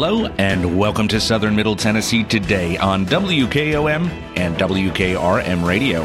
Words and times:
Hello, 0.00 0.26
and 0.38 0.78
welcome 0.78 1.08
to 1.08 1.20
Southern 1.20 1.56
Middle 1.56 1.74
Tennessee 1.74 2.22
today 2.22 2.76
on 2.76 3.04
WKOM 3.04 4.08
and 4.36 4.56
WKRM 4.56 5.66
Radio, 5.66 6.04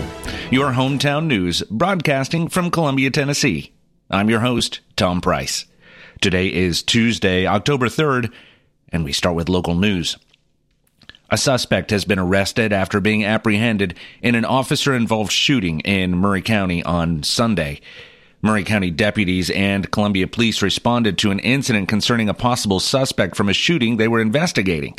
your 0.50 0.72
hometown 0.72 1.28
news 1.28 1.62
broadcasting 1.70 2.48
from 2.48 2.72
Columbia, 2.72 3.12
Tennessee. 3.12 3.72
I'm 4.10 4.32
your 4.32 4.40
host, 4.40 4.80
Tom 4.96 5.22
Price. 5.22 5.66
Today 6.22 6.52
is 6.52 6.82
Tuesday, 6.82 7.46
October 7.46 7.86
3rd, 7.86 8.34
and 8.90 9.04
we 9.04 9.14
start 9.14 9.36
with 9.36 9.48
local 9.48 9.76
news. 9.76 10.18
A 11.30 11.38
suspect 11.38 11.92
has 11.92 12.04
been 12.04 12.18
arrested 12.18 12.74
after 12.74 13.00
being 13.00 13.24
apprehended 13.24 13.96
in 14.24 14.34
an 14.34 14.44
officer 14.44 14.96
involved 14.96 15.32
shooting 15.32 15.82
in 15.82 16.18
Maury 16.18 16.42
County 16.42 16.82
on 16.82 17.22
Sunday. 17.22 17.80
Maury 18.46 18.66
County 18.66 18.92
deputies 18.92 19.50
and 19.52 19.90
Columbia 19.90 20.28
police 20.28 20.62
responded 20.62 21.18
to 21.18 21.32
an 21.32 21.40
incident 21.40 21.88
concerning 21.88 22.28
a 22.28 22.34
possible 22.34 22.82
suspect 22.82 23.38
from 23.38 23.48
a 23.48 23.54
shooting 23.54 23.96
they 23.96 24.10
were 24.10 24.20
investigating. 24.20 24.98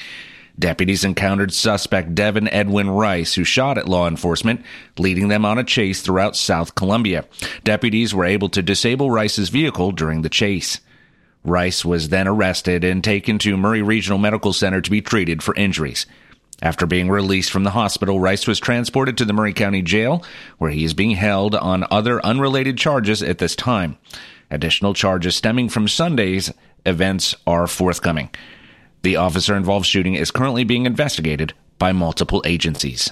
Deputies 0.59 1.05
encountered 1.05 1.53
suspect 1.53 2.15
Devin 2.15 2.49
Edwin 2.49 2.89
Rice, 2.89 3.35
who 3.35 3.45
shot 3.45 3.77
at 3.77 3.87
law 3.87 4.09
enforcement, 4.09 4.65
leading 4.97 5.29
them 5.29 5.45
on 5.45 5.59
a 5.59 5.65
chase 5.65 6.01
throughout 6.01 6.37
South 6.37 6.75
Columbia. 6.75 7.27
Deputies 7.65 8.15
were 8.15 8.25
able 8.25 8.49
to 8.49 8.63
disable 8.63 9.11
Rice's 9.11 9.51
vehicle 9.51 9.93
during 9.93 10.23
the 10.23 10.31
chase. 10.31 10.81
Rice 11.45 11.85
was 11.85 12.09
then 12.09 12.27
arrested 12.27 12.83
and 12.83 13.05
taken 13.05 13.39
to 13.41 13.59
Maury 13.59 13.83
Regional 13.83 14.17
Medical 14.17 14.55
Center 14.55 14.81
to 14.81 14.91
be 14.91 15.03
treated 15.03 15.43
for 15.43 15.55
injuries. 15.55 16.07
After 16.65 16.87
being 16.87 17.11
released 17.11 17.51
from 17.51 17.65
the 17.65 17.73
hospital, 17.73 18.19
Rice 18.19 18.47
was 18.47 18.59
transported 18.59 19.19
to 19.19 19.27
the 19.27 19.35
Maury 19.35 19.53
County 19.53 19.83
Jail, 19.83 20.25
where 20.57 20.71
he 20.71 20.83
is 20.83 20.95
being 20.95 21.11
held 21.11 21.55
on 21.55 21.85
other 21.91 22.25
unrelated 22.25 22.79
charges 22.79 23.23
at 23.23 23.37
this 23.37 23.55
time. 23.55 23.99
Additional 24.51 24.95
charges 24.95 25.37
stemming 25.37 25.69
from 25.69 25.89
Sunday's 25.89 26.51
events 26.87 27.37
are 27.47 27.67
forthcoming. 27.67 28.31
The 29.03 29.17
officer 29.17 29.55
involved 29.55 29.85
shooting 29.85 30.15
is 30.15 30.31
currently 30.31 30.65
being 30.65 30.87
investigated 30.87 31.53
by 31.79 31.93
multiple 31.93 32.43
agencies. 32.47 33.11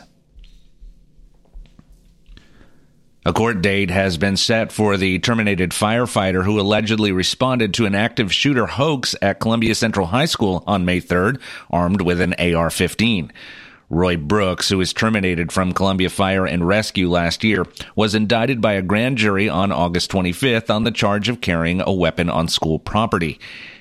A 3.25 3.33
court 3.33 3.63
date 3.63 3.93
has 3.93 4.17
been 4.17 4.37
set 4.37 4.73
for 4.73 4.97
the 4.97 5.21
terminated 5.21 5.71
firefighter 5.71 6.45
who 6.45 6.59
allegedly 6.59 7.13
responded 7.13 7.73
to 7.75 7.87
an 7.87 7.95
active 7.95 8.35
shooter 8.35 8.67
hoax 8.67 9.15
at 9.23 9.39
Columbia 9.39 9.77
Central 9.77 10.09
High 10.09 10.25
School 10.25 10.65
on 10.67 10.85
May 10.85 11.01
3rd, 11.01 11.41
armed 11.71 12.01
with 12.01 12.21
an 12.21 12.35
AR 12.35 12.69
15. 12.69 13.33
Roy 13.89 14.17
Brooks, 14.17 14.71
who 14.71 14.79
was 14.79 14.93
terminated 14.93 15.53
from 15.53 15.73
Columbia 15.73 16.11
Fire 16.11 16.47
and 16.47 16.67
Rescue 16.67 17.09
last 17.09 17.45
year, 17.45 17.65
was 17.95 18.17
indicted 18.17 18.61
by 18.61 18.73
a 18.73 18.83
grand 18.83 19.19
jury 19.19 19.49
on 19.49 19.71
August 19.71 20.11
25th 20.11 20.69
on 20.69 20.83
the 20.83 20.91
charge 20.91 21.29
of 21.29 21.41
carrying 21.41 21.81
a 21.81 21.93
weapon 21.93 22.29
on 22.29 22.49
school 22.49 22.81
property. 22.81 23.39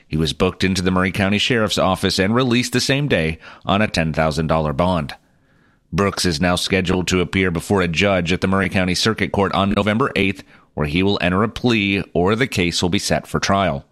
He 0.07 0.17
was 0.17 0.33
booked 0.33 0.63
into 0.63 0.83
the 0.83 0.91
Maury 0.91 1.11
County 1.11 1.39
Sheriff's 1.39 1.79
Office 1.79 2.19
and 2.19 2.35
released 2.35 2.73
the 2.73 2.79
same 2.79 3.07
day 3.07 3.39
on 3.65 3.81
a 3.81 3.87
$10,000 3.87 4.77
bond. 4.77 5.15
Brooks 5.93 6.23
is 6.23 6.39
now 6.39 6.55
scheduled 6.55 7.07
to 7.09 7.19
appear 7.19 7.51
before 7.51 7.81
a 7.81 7.87
judge 7.87 8.31
at 8.31 8.39
the 8.39 8.47
Maury 8.47 8.69
County 8.69 8.95
Circuit 8.95 9.33
Court 9.33 9.51
on 9.53 9.71
November 9.71 10.09
8th, 10.15 10.43
where 10.73 10.87
he 10.87 11.03
will 11.03 11.19
enter 11.21 11.43
a 11.43 11.49
plea 11.49 12.01
or 12.13 12.33
the 12.35 12.47
case 12.47 12.81
will 12.81 12.89
be 12.89 12.97
set 12.97 13.27
for 13.27 13.41
trial. 13.41 13.85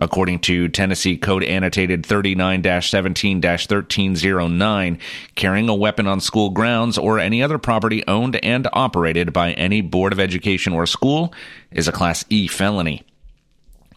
According 0.00 0.40
to 0.40 0.68
Tennessee 0.68 1.16
Code 1.16 1.44
Annotated 1.44 2.04
39 2.04 2.82
17 2.82 3.36
1309, 3.36 4.98
carrying 5.36 5.68
a 5.68 5.74
weapon 5.74 6.08
on 6.08 6.18
school 6.18 6.50
grounds 6.50 6.98
or 6.98 7.20
any 7.20 7.40
other 7.40 7.58
property 7.58 8.02
owned 8.08 8.36
and 8.44 8.66
operated 8.72 9.32
by 9.32 9.52
any 9.52 9.80
Board 9.80 10.12
of 10.12 10.18
Education 10.18 10.72
or 10.72 10.86
school 10.86 11.32
is 11.70 11.86
a 11.86 11.92
Class 11.92 12.24
E 12.30 12.48
felony. 12.48 13.04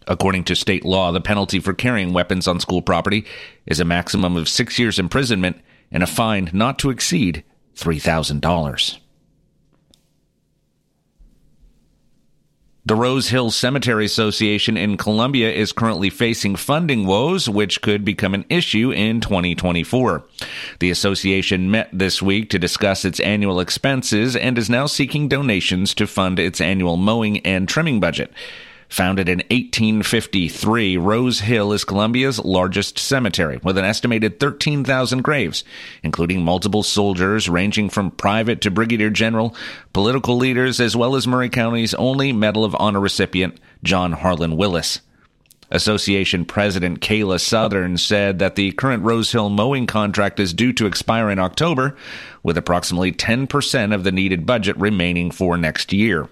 According 0.08 0.44
to 0.44 0.56
state 0.56 0.86
law, 0.86 1.12
the 1.12 1.22
penalty 1.22 1.60
for 1.60 1.74
carrying 1.74 2.14
weapons 2.14 2.48
on 2.48 2.60
school 2.60 2.84
property 2.84 3.26
is 3.66 3.80
a 3.80 3.86
maximum 3.86 4.38
of 4.38 4.48
six 4.48 4.78
years 4.78 5.00
imprisonment 5.00 5.60
and 5.92 6.04
a 6.04 6.08
fine 6.08 6.50
not 6.54 6.80
to 6.80 6.90
exceed 6.90 7.44
$3,000. 7.76 9.00
The 12.88 12.96
Rose 12.96 13.30
Hill 13.30 13.50
Cemetery 13.50 14.06
Association 14.06 14.78
in 14.78 14.96
Columbia 14.96 15.52
is 15.52 15.72
currently 15.72 16.12
facing 16.12 16.56
funding 16.56 17.08
woes, 17.08 17.50
which 17.50 17.82
could 17.82 18.06
become 18.06 18.36
an 18.36 18.46
issue 18.48 18.92
in 18.92 19.22
2024. 19.22 20.24
The 20.80 20.92
association 20.92 21.72
met 21.72 21.90
this 21.92 22.22
week 22.22 22.52
to 22.52 22.60
discuss 22.60 23.04
its 23.04 23.20
annual 23.22 23.60
expenses 23.60 24.36
and 24.36 24.56
is 24.56 24.70
now 24.70 24.86
seeking 24.86 25.28
donations 25.28 25.96
to 25.96 26.06
fund 26.06 26.38
its 26.38 26.62
annual 26.62 26.96
mowing 26.96 27.40
and 27.40 27.68
trimming 27.68 28.00
budget. 28.00 28.32
Founded 28.90 29.28
in 29.28 29.40
1853, 29.50 30.98
Rose 30.98 31.40
Hill 31.40 31.74
is 31.74 31.84
Columbia's 31.84 32.40
largest 32.40 33.00
cemetery, 33.00 33.60
with 33.64 33.78
an 33.78 33.86
estimated 33.86 34.40
13,000 34.40 35.24
graves, 35.24 35.64
including 36.04 36.44
multiple 36.44 36.84
soldiers 36.84 37.50
ranging 37.50 37.90
from 37.90 38.12
private 38.12 38.62
to 38.62 38.72
brigadier 38.72 39.10
general, 39.10 39.56
political 39.92 40.38
leaders, 40.38 40.80
as 40.80 40.96
well 40.96 41.16
as 41.16 41.28
Maury 41.28 41.50
County's 41.50 41.96
only 41.96 42.32
Medal 42.32 42.64
of 42.64 42.76
Honor 42.80 43.00
recipient, 43.00 43.60
John 43.84 44.12
Harlan 44.12 44.56
Willis. 44.56 45.02
Association 45.72 46.46
President 46.46 47.00
Kayla 47.00 47.40
Southern 47.40 47.98
said 47.98 48.38
that 48.38 48.56
the 48.56 48.72
current 48.74 49.04
Rose 49.04 49.32
Hill 49.32 49.50
mowing 49.50 49.88
contract 49.88 50.40
is 50.40 50.54
due 50.54 50.72
to 50.74 50.86
expire 50.86 51.32
in 51.32 51.40
October, 51.40 51.98
with 52.44 52.56
approximately 52.56 53.12
10% 53.12 53.94
of 53.96 54.04
the 54.04 54.12
needed 54.12 54.46
budget 54.46 54.78
remaining 54.78 55.32
for 55.32 55.58
next 55.58 55.92
year. 55.92 56.30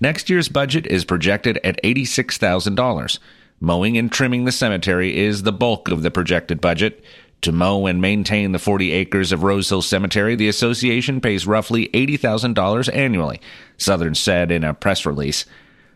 Next 0.00 0.30
year's 0.30 0.48
budget 0.48 0.86
is 0.86 1.04
projected 1.04 1.58
at 1.64 1.82
$86,000. 1.82 3.18
Mowing 3.60 3.98
and 3.98 4.10
trimming 4.10 4.44
the 4.44 4.52
cemetery 4.52 5.16
is 5.16 5.42
the 5.42 5.52
bulk 5.52 5.88
of 5.88 6.02
the 6.02 6.10
projected 6.10 6.60
budget. 6.60 7.04
To 7.42 7.52
mow 7.52 7.86
and 7.86 8.00
maintain 8.00 8.52
the 8.52 8.58
40 8.58 8.92
acres 8.92 9.32
of 9.32 9.42
Rose 9.42 9.68
Hill 9.68 9.82
Cemetery, 9.82 10.36
the 10.36 10.48
association 10.48 11.20
pays 11.20 11.46
roughly 11.46 11.88
$80,000 11.88 12.94
annually, 12.94 13.40
Southern 13.78 14.14
said 14.14 14.50
in 14.50 14.62
a 14.62 14.74
press 14.74 15.06
release. 15.06 15.46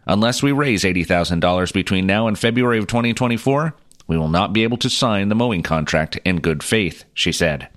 Unless 0.06 0.42
we 0.42 0.52
raise 0.52 0.84
$80,000 0.84 1.72
between 1.72 2.06
now 2.06 2.26
and 2.26 2.38
February 2.38 2.78
of 2.78 2.86
2024, 2.86 3.74
we 4.06 4.18
will 4.18 4.28
not 4.28 4.52
be 4.52 4.62
able 4.62 4.76
to 4.78 4.90
sign 4.90 5.28
the 5.28 5.34
mowing 5.34 5.62
contract 5.62 6.18
in 6.24 6.40
good 6.40 6.62
faith, 6.62 7.04
she 7.14 7.32
said. 7.32 7.68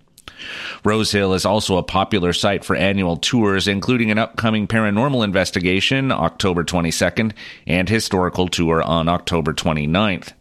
Rose 0.83 1.11
Hill 1.11 1.33
is 1.33 1.45
also 1.45 1.77
a 1.77 1.83
popular 1.83 2.33
site 2.33 2.63
for 2.63 2.75
annual 2.75 3.17
tours, 3.17 3.67
including 3.67 4.11
an 4.11 4.17
upcoming 4.17 4.67
paranormal 4.67 5.23
investigation 5.23 6.11
October 6.11 6.63
22nd 6.63 7.33
and 7.65 7.89
historical 7.89 8.47
tour 8.47 8.81
on 8.81 9.07
October 9.07 9.53
29th. 9.53 10.33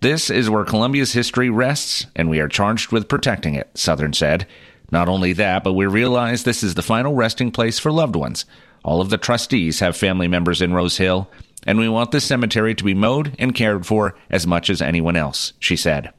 This 0.00 0.30
is 0.30 0.48
where 0.48 0.64
Columbia's 0.64 1.12
history 1.12 1.50
rests, 1.50 2.06
and 2.16 2.30
we 2.30 2.40
are 2.40 2.48
charged 2.48 2.90
with 2.90 3.08
protecting 3.08 3.54
it, 3.54 3.70
Southern 3.74 4.14
said. 4.14 4.46
Not 4.90 5.08
only 5.08 5.34
that, 5.34 5.62
but 5.62 5.74
we 5.74 5.86
realize 5.86 6.42
this 6.42 6.62
is 6.62 6.74
the 6.74 6.82
final 6.82 7.14
resting 7.14 7.50
place 7.50 7.78
for 7.78 7.92
loved 7.92 8.16
ones. 8.16 8.46
All 8.82 9.00
of 9.00 9.10
the 9.10 9.18
trustees 9.18 9.80
have 9.80 9.96
family 9.96 10.26
members 10.26 10.62
in 10.62 10.72
Rose 10.72 10.96
Hill, 10.96 11.30
and 11.66 11.78
we 11.78 11.88
want 11.88 12.12
this 12.12 12.24
cemetery 12.24 12.74
to 12.74 12.84
be 12.84 12.94
mowed 12.94 13.36
and 13.38 13.54
cared 13.54 13.86
for 13.86 14.16
as 14.30 14.46
much 14.46 14.70
as 14.70 14.80
anyone 14.80 15.16
else, 15.16 15.52
she 15.60 15.76
said. 15.76 16.12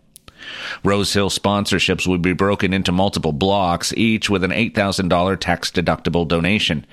Rose 0.84 1.14
Hill 1.14 1.30
sponsorships 1.30 2.06
would 2.08 2.22
be 2.22 2.34
broken 2.34 2.74
into 2.74 2.92
multiple 2.92 3.32
blocks, 3.32 3.94
each 3.96 4.30
with 4.30 4.44
an 4.44 4.52
$8,000 4.52 5.40
tax 5.40 5.72
deductible 5.72 6.28
donation. 6.28 6.86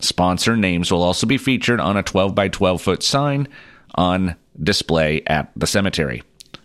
Sponsor 0.00 0.56
names 0.56 0.90
will 0.90 1.02
also 1.02 1.26
be 1.26 1.38
featured 1.38 1.80
on 1.80 1.96
a 1.96 2.02
12 2.02 2.34
by 2.34 2.48
12 2.48 2.82
foot 2.82 3.02
sign 3.02 3.48
on 3.94 4.36
display 4.60 5.22
at 5.26 5.50
the 5.56 5.66
cemetery. 5.66 6.22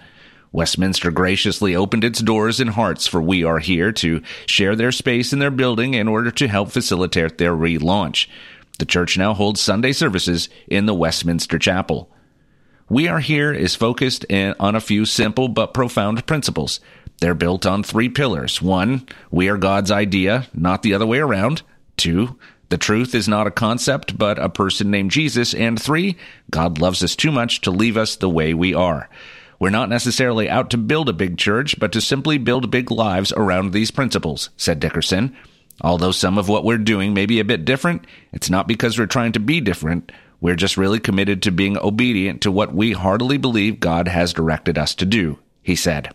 Westminster 0.55 1.11
graciously 1.11 1.75
opened 1.75 2.05
its 2.05 2.21
doors 2.21 2.61
and 2.61 2.69
hearts 2.69 3.05
for 3.07 3.21
We 3.21 3.43
Are 3.43 3.59
Here 3.59 3.91
to 3.91 4.21
share 4.45 4.73
their 4.73 4.93
space 4.93 5.33
in 5.33 5.39
their 5.39 5.51
building 5.51 5.95
in 5.95 6.07
order 6.07 6.31
to 6.31 6.47
help 6.47 6.71
facilitate 6.71 7.37
their 7.37 7.53
relaunch. 7.53 8.27
The 8.79 8.85
church 8.85 9.17
now 9.17 9.33
holds 9.33 9.59
Sunday 9.59 9.91
services 9.91 10.47
in 10.67 10.85
the 10.85 10.93
Westminster 10.93 11.59
Chapel. 11.59 12.09
We 12.87 13.09
Are 13.09 13.19
Here 13.19 13.51
is 13.51 13.75
focused 13.75 14.25
on 14.31 14.75
a 14.75 14.79
few 14.79 15.03
simple 15.03 15.49
but 15.49 15.73
profound 15.73 16.25
principles. 16.25 16.79
They're 17.19 17.33
built 17.33 17.65
on 17.65 17.83
three 17.83 18.07
pillars. 18.07 18.61
One, 18.61 19.05
we 19.29 19.49
are 19.49 19.57
God's 19.57 19.91
idea, 19.91 20.47
not 20.53 20.83
the 20.83 20.93
other 20.93 21.05
way 21.05 21.19
around. 21.19 21.63
Two, 21.97 22.39
the 22.69 22.77
truth 22.77 23.13
is 23.13 23.27
not 23.27 23.45
a 23.45 23.51
concept, 23.51 24.17
but 24.17 24.39
a 24.39 24.47
person 24.47 24.89
named 24.89 25.11
Jesus. 25.11 25.53
And 25.53 25.81
three, 25.81 26.15
God 26.49 26.79
loves 26.79 27.03
us 27.03 27.17
too 27.17 27.33
much 27.33 27.59
to 27.61 27.71
leave 27.71 27.97
us 27.97 28.15
the 28.15 28.29
way 28.29 28.53
we 28.53 28.73
are. 28.73 29.09
We're 29.59 29.69
not 29.69 29.89
necessarily 29.89 30.49
out 30.49 30.69
to 30.71 30.77
build 30.77 31.09
a 31.09 31.13
big 31.13 31.37
church, 31.37 31.79
but 31.79 31.91
to 31.93 32.01
simply 32.01 32.37
build 32.37 32.71
big 32.71 32.91
lives 32.91 33.33
around 33.33 33.71
these 33.71 33.91
principles, 33.91 34.49
said 34.57 34.79
Dickerson. 34.79 35.35
Although 35.81 36.11
some 36.11 36.37
of 36.37 36.49
what 36.49 36.63
we're 36.63 36.77
doing 36.77 37.13
may 37.13 37.25
be 37.25 37.39
a 37.39 37.45
bit 37.45 37.65
different, 37.65 38.05
it's 38.31 38.49
not 38.49 38.67
because 38.67 38.97
we're 38.97 39.05
trying 39.05 39.33
to 39.33 39.39
be 39.39 39.61
different. 39.61 40.11
We're 40.41 40.55
just 40.55 40.77
really 40.77 40.99
committed 40.99 41.41
to 41.43 41.51
being 41.51 41.77
obedient 41.77 42.41
to 42.41 42.51
what 42.51 42.73
we 42.73 42.91
heartily 42.91 43.37
believe 43.37 43.79
God 43.79 44.07
has 44.07 44.33
directed 44.33 44.77
us 44.77 44.95
to 44.95 45.05
do, 45.05 45.39
he 45.63 45.75
said. 45.75 46.13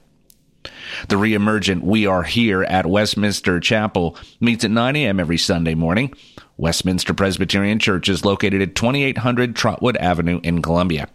The 1.09 1.17
reemergent 1.17 1.83
We 1.83 2.07
Are 2.07 2.23
Here 2.23 2.63
at 2.63 2.87
Westminster 2.87 3.61
Chapel 3.61 4.17
meets 4.41 4.65
at 4.65 4.71
9 4.71 4.97
a.m. 4.97 5.21
every 5.21 5.39
Sunday 5.39 5.75
morning. 5.75 6.15
Westminster 6.57 7.15
Presbyterian 7.15 7.79
Church 7.79 8.09
is 8.09 8.25
located 8.25 8.61
at 8.61 8.75
2800 8.75 9.57
Trotwood 9.57 9.97
Avenue 9.97 10.41
in 10.43 10.63
Columbia. 10.63 11.09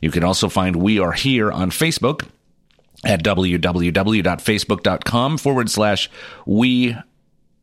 You 0.00 0.10
can 0.10 0.24
also 0.24 0.48
find 0.48 0.76
We 0.76 0.98
Are 0.98 1.12
Here 1.12 1.50
on 1.50 1.70
Facebook 1.70 2.26
at 3.04 3.24
www.facebook.com 3.24 5.38
forward 5.38 5.70
slash 5.70 6.10
we 6.46 6.96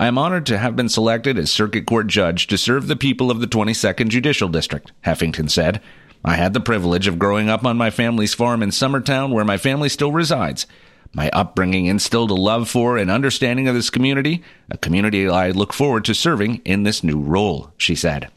I 0.00 0.06
am 0.06 0.16
honored 0.16 0.46
to 0.46 0.58
have 0.58 0.76
been 0.76 0.88
selected 0.88 1.36
as 1.38 1.50
Circuit 1.50 1.84
Court 1.84 2.06
Judge 2.06 2.46
to 2.46 2.56
serve 2.56 2.86
the 2.86 2.94
people 2.94 3.32
of 3.32 3.40
the 3.40 3.48
22nd 3.48 4.10
Judicial 4.10 4.48
District, 4.48 4.92
Heffington 5.04 5.50
said. 5.50 5.82
I 6.24 6.36
had 6.36 6.54
the 6.54 6.60
privilege 6.60 7.08
of 7.08 7.18
growing 7.18 7.48
up 7.48 7.64
on 7.64 7.76
my 7.76 7.90
family's 7.90 8.32
farm 8.32 8.62
in 8.62 8.70
Summertown, 8.70 9.32
where 9.32 9.44
my 9.44 9.56
family 9.56 9.88
still 9.88 10.12
resides. 10.12 10.68
My 11.12 11.30
upbringing 11.30 11.86
instilled 11.86 12.30
a 12.30 12.34
love 12.34 12.70
for 12.70 12.96
and 12.96 13.10
understanding 13.10 13.66
of 13.66 13.74
this 13.74 13.90
community, 13.90 14.44
a 14.70 14.78
community 14.78 15.28
I 15.28 15.50
look 15.50 15.72
forward 15.72 16.04
to 16.04 16.14
serving 16.14 16.62
in 16.64 16.84
this 16.84 17.02
new 17.02 17.18
role, 17.18 17.72
she 17.76 17.96
said. 17.96 18.30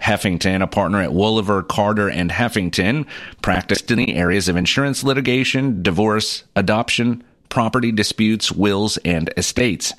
Heffington, 0.00 0.62
a 0.62 0.66
partner 0.66 1.00
at 1.00 1.12
Wolliver, 1.12 1.62
Carter, 1.62 2.10
and 2.10 2.32
Heffington, 2.32 3.06
practiced 3.40 3.92
in 3.92 3.98
the 3.98 4.16
areas 4.16 4.48
of 4.48 4.56
insurance 4.56 5.04
litigation, 5.04 5.80
divorce, 5.80 6.42
adoption, 6.56 7.22
property 7.48 7.92
disputes, 7.92 8.50
wills, 8.50 8.96
and 9.04 9.32
estates. 9.36 9.92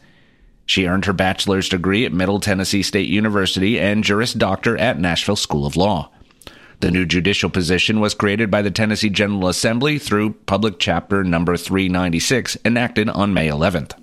She 0.65 0.87
earned 0.87 1.05
her 1.05 1.13
bachelor's 1.13 1.69
degree 1.69 2.05
at 2.05 2.13
Middle 2.13 2.39
Tennessee 2.39 2.83
State 2.83 3.09
University 3.09 3.79
and 3.79 4.03
Juris 4.03 4.33
Doctor 4.33 4.77
at 4.77 4.99
Nashville 4.99 5.35
School 5.35 5.65
of 5.65 5.75
Law. 5.75 6.09
The 6.79 6.91
new 6.91 7.05
judicial 7.05 7.49
position 7.49 7.99
was 7.99 8.13
created 8.13 8.51
by 8.51 8.61
the 8.61 8.71
Tennessee 8.71 9.09
General 9.09 9.47
Assembly 9.47 9.97
through 9.99 10.33
Public 10.45 10.79
Chapter 10.79 11.23
Number 11.23 11.55
396, 11.55 12.57
enacted 12.65 13.09
on 13.09 13.33
May 13.33 13.47
11th. 13.47 13.93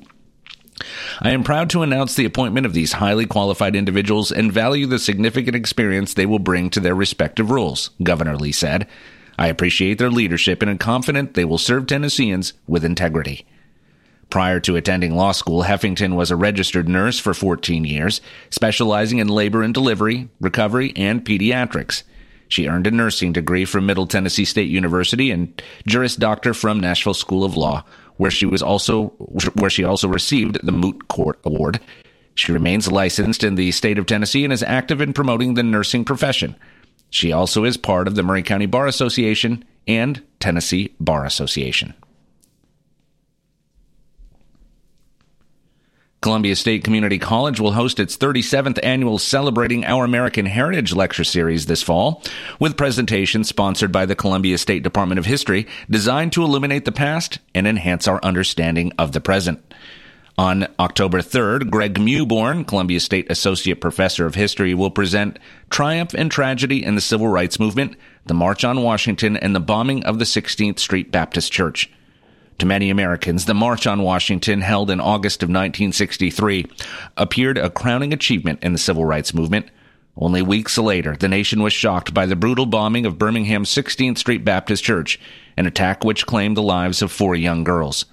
I 1.20 1.30
am 1.32 1.44
proud 1.44 1.68
to 1.70 1.82
announce 1.82 2.14
the 2.14 2.24
appointment 2.24 2.64
of 2.64 2.72
these 2.72 2.92
highly 2.92 3.26
qualified 3.26 3.76
individuals 3.76 4.32
and 4.32 4.50
value 4.50 4.86
the 4.86 4.98
significant 4.98 5.54
experience 5.54 6.14
they 6.14 6.24
will 6.24 6.38
bring 6.38 6.70
to 6.70 6.80
their 6.80 6.94
respective 6.94 7.50
roles, 7.50 7.90
Governor 8.02 8.36
Lee 8.36 8.52
said. 8.52 8.86
I 9.38 9.48
appreciate 9.48 9.98
their 9.98 10.10
leadership 10.10 10.62
and 10.62 10.70
am 10.70 10.79
confident 10.79 11.34
they 11.34 11.44
will 11.44 11.58
serve 11.58 11.86
Tennesseans 11.86 12.55
with 12.67 12.84
integrity. 12.84 13.46
Prior 14.31 14.60
to 14.60 14.77
attending 14.77 15.17
law 15.17 15.32
school, 15.32 15.65
Heffington 15.65 16.15
was 16.15 16.31
a 16.31 16.37
registered 16.37 16.89
nurse 16.89 17.19
for 17.19 17.34
14 17.34 17.84
years, 17.84 18.20
specializing 18.51 19.19
in 19.19 19.27
labor 19.27 19.63
and 19.63 19.75
delivery, 19.75 20.29
recovery, 20.41 20.93
and 20.94 21.25
pediatrics. 21.25 22.05
She 22.46 22.69
earned 22.69 22.87
a 22.87 22.93
nursing 22.93 23.32
degree 23.32 23.65
from 23.65 23.87
Middle 23.87 24.06
Tennessee 24.06 24.44
State 24.44 24.69
University 24.69 25.32
and 25.32 25.60
Juris 25.87 26.17
Doctor 26.17 26.55
from 26.55 26.79
Nashville 26.79 27.15
School 27.15 27.44
of 27.44 27.56
Law, 27.56 27.84
where 28.17 28.31
she 28.31 28.46
was 28.46 28.63
also 28.63 29.08
where 29.55 29.70
she 29.70 29.82
also 29.82 30.06
received 30.06 30.65
the 30.65 30.72
Moot 30.72 31.08
Court 31.08 31.39
Award. 31.44 31.81
She 32.37 32.53
remains 32.53 32.91
licensed 32.91 33.43
in 33.43 33.56
the 33.56 33.72
state 33.72 33.99
of 33.99 34.06
Tennessee 34.06 34.44
and 34.44 34.53
is 34.53 34.63
active 34.63 35.01
in 35.01 35.13
promoting 35.13 35.55
the 35.55 35.63
nursing 35.63 36.05
profession. 36.05 36.56
She 37.10 37.32
also 37.32 37.65
is 37.65 37.77
part 37.77 38.06
of 38.06 38.15
the 38.15 38.22
Maury 38.22 38.43
County 38.43 38.67
Bar 38.67 38.87
Association 38.87 39.65
and 39.89 40.22
Tennessee 40.39 40.94
Bar 41.01 41.25
Association. 41.25 41.94
Columbia 46.20 46.55
State 46.55 46.84
Community 46.84 47.19
College 47.19 47.60
will 47.60 47.72
host 47.72 47.98
its 47.98 48.15
37th 48.15 48.79
annual 48.82 49.17
Celebrating 49.17 49.86
Our 49.86 50.05
American 50.05 50.44
Heritage 50.44 50.93
lecture 50.93 51.24
series 51.24 51.65
this 51.65 51.82
fall, 51.82 52.22
with 52.58 52.77
presentations 52.77 53.48
sponsored 53.48 53.91
by 53.91 54.05
the 54.05 54.15
Columbia 54.15 54.58
State 54.58 54.82
Department 54.82 55.19
of 55.19 55.24
History 55.24 55.67
designed 55.89 56.32
to 56.32 56.43
illuminate 56.43 56.84
the 56.84 56.93
past 56.93 57.39
and 57.55 57.67
enhance 57.67 58.06
our 58.06 58.22
understanding 58.22 58.93
of 58.98 59.12
the 59.12 59.20
present. 59.22 59.65
On 60.36 60.67
October 60.79 61.22
3rd, 61.22 61.70
Greg 61.70 61.94
Mewborn, 61.94 62.67
Columbia 62.67 63.00
State 63.00 63.31
Associate 63.31 63.81
Professor 63.81 64.27
of 64.27 64.34
History, 64.34 64.74
will 64.74 64.91
present 64.91 65.39
Triumph 65.70 66.12
and 66.12 66.31
Tragedy 66.31 66.84
in 66.84 66.96
the 66.96 67.00
Civil 67.00 67.29
Rights 67.29 67.58
Movement, 67.58 67.96
the 68.27 68.34
March 68.34 68.62
on 68.62 68.82
Washington, 68.82 69.39
and 69.39 69.56
the 69.56 69.60
Bombing 69.60 70.05
of 70.05 70.19
the 70.19 70.27
16th 70.27 70.81
Street 70.81 71.10
Baptist 71.10 71.50
Church. 71.50 71.91
To 72.60 72.67
many 72.67 72.90
Americans, 72.90 73.46
the 73.46 73.55
March 73.55 73.86
on 73.86 74.02
Washington, 74.02 74.60
held 74.60 74.90
in 74.90 75.00
August 75.00 75.43
of 75.43 75.48
1963, 75.48 76.67
appeared 77.17 77.56
a 77.56 77.70
crowning 77.70 78.12
achievement 78.12 78.62
in 78.62 78.74
the 78.74 78.79
civil 78.79 79.06
rights 79.06 79.32
movement. 79.32 79.70
Only 80.14 80.43
weeks 80.43 80.76
later, 80.76 81.17
the 81.17 81.26
nation 81.26 81.62
was 81.62 81.72
shocked 81.72 82.12
by 82.12 82.26
the 82.26 82.36
brutal 82.36 82.67
bombing 82.67 83.06
of 83.06 83.19
Birmingham's 83.19 83.70
16th 83.70 84.19
Street 84.19 84.44
Baptist 84.44 84.84
Church, 84.84 85.19
an 85.56 85.64
attack 85.64 86.05
which 86.05 86.26
claimed 86.26 86.55
the 86.55 86.62
lives 86.62 87.00
of 87.00 87.10
four 87.10 87.34
young 87.34 87.64
girls. 87.64 88.05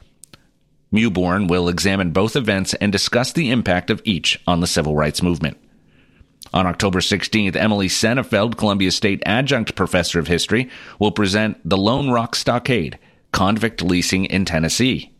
Mewborn 0.93 1.49
will 1.49 1.67
examine 1.67 2.11
both 2.11 2.37
events 2.37 2.73
and 2.75 2.89
discuss 2.89 3.33
the 3.33 3.51
impact 3.51 3.89
of 3.89 4.01
each 4.05 4.39
on 4.47 4.61
the 4.61 4.67
civil 4.67 4.95
rights 4.95 5.21
movement. 5.21 5.57
On 6.53 6.65
October 6.65 6.99
16th, 6.99 7.57
Emily 7.57 7.89
Senefeld, 7.89 8.55
Columbia 8.55 8.91
State 8.91 9.21
Adjunct 9.25 9.75
Professor 9.75 10.19
of 10.19 10.27
History, 10.27 10.69
will 10.99 11.11
present 11.11 11.57
The 11.69 11.75
Lone 11.75 12.11
Rock 12.11 12.33
Stockade, 12.33 12.97
convict 13.37 13.83
leasing 13.83 14.25
in 14.25 14.45
Tennessee. 14.45 15.11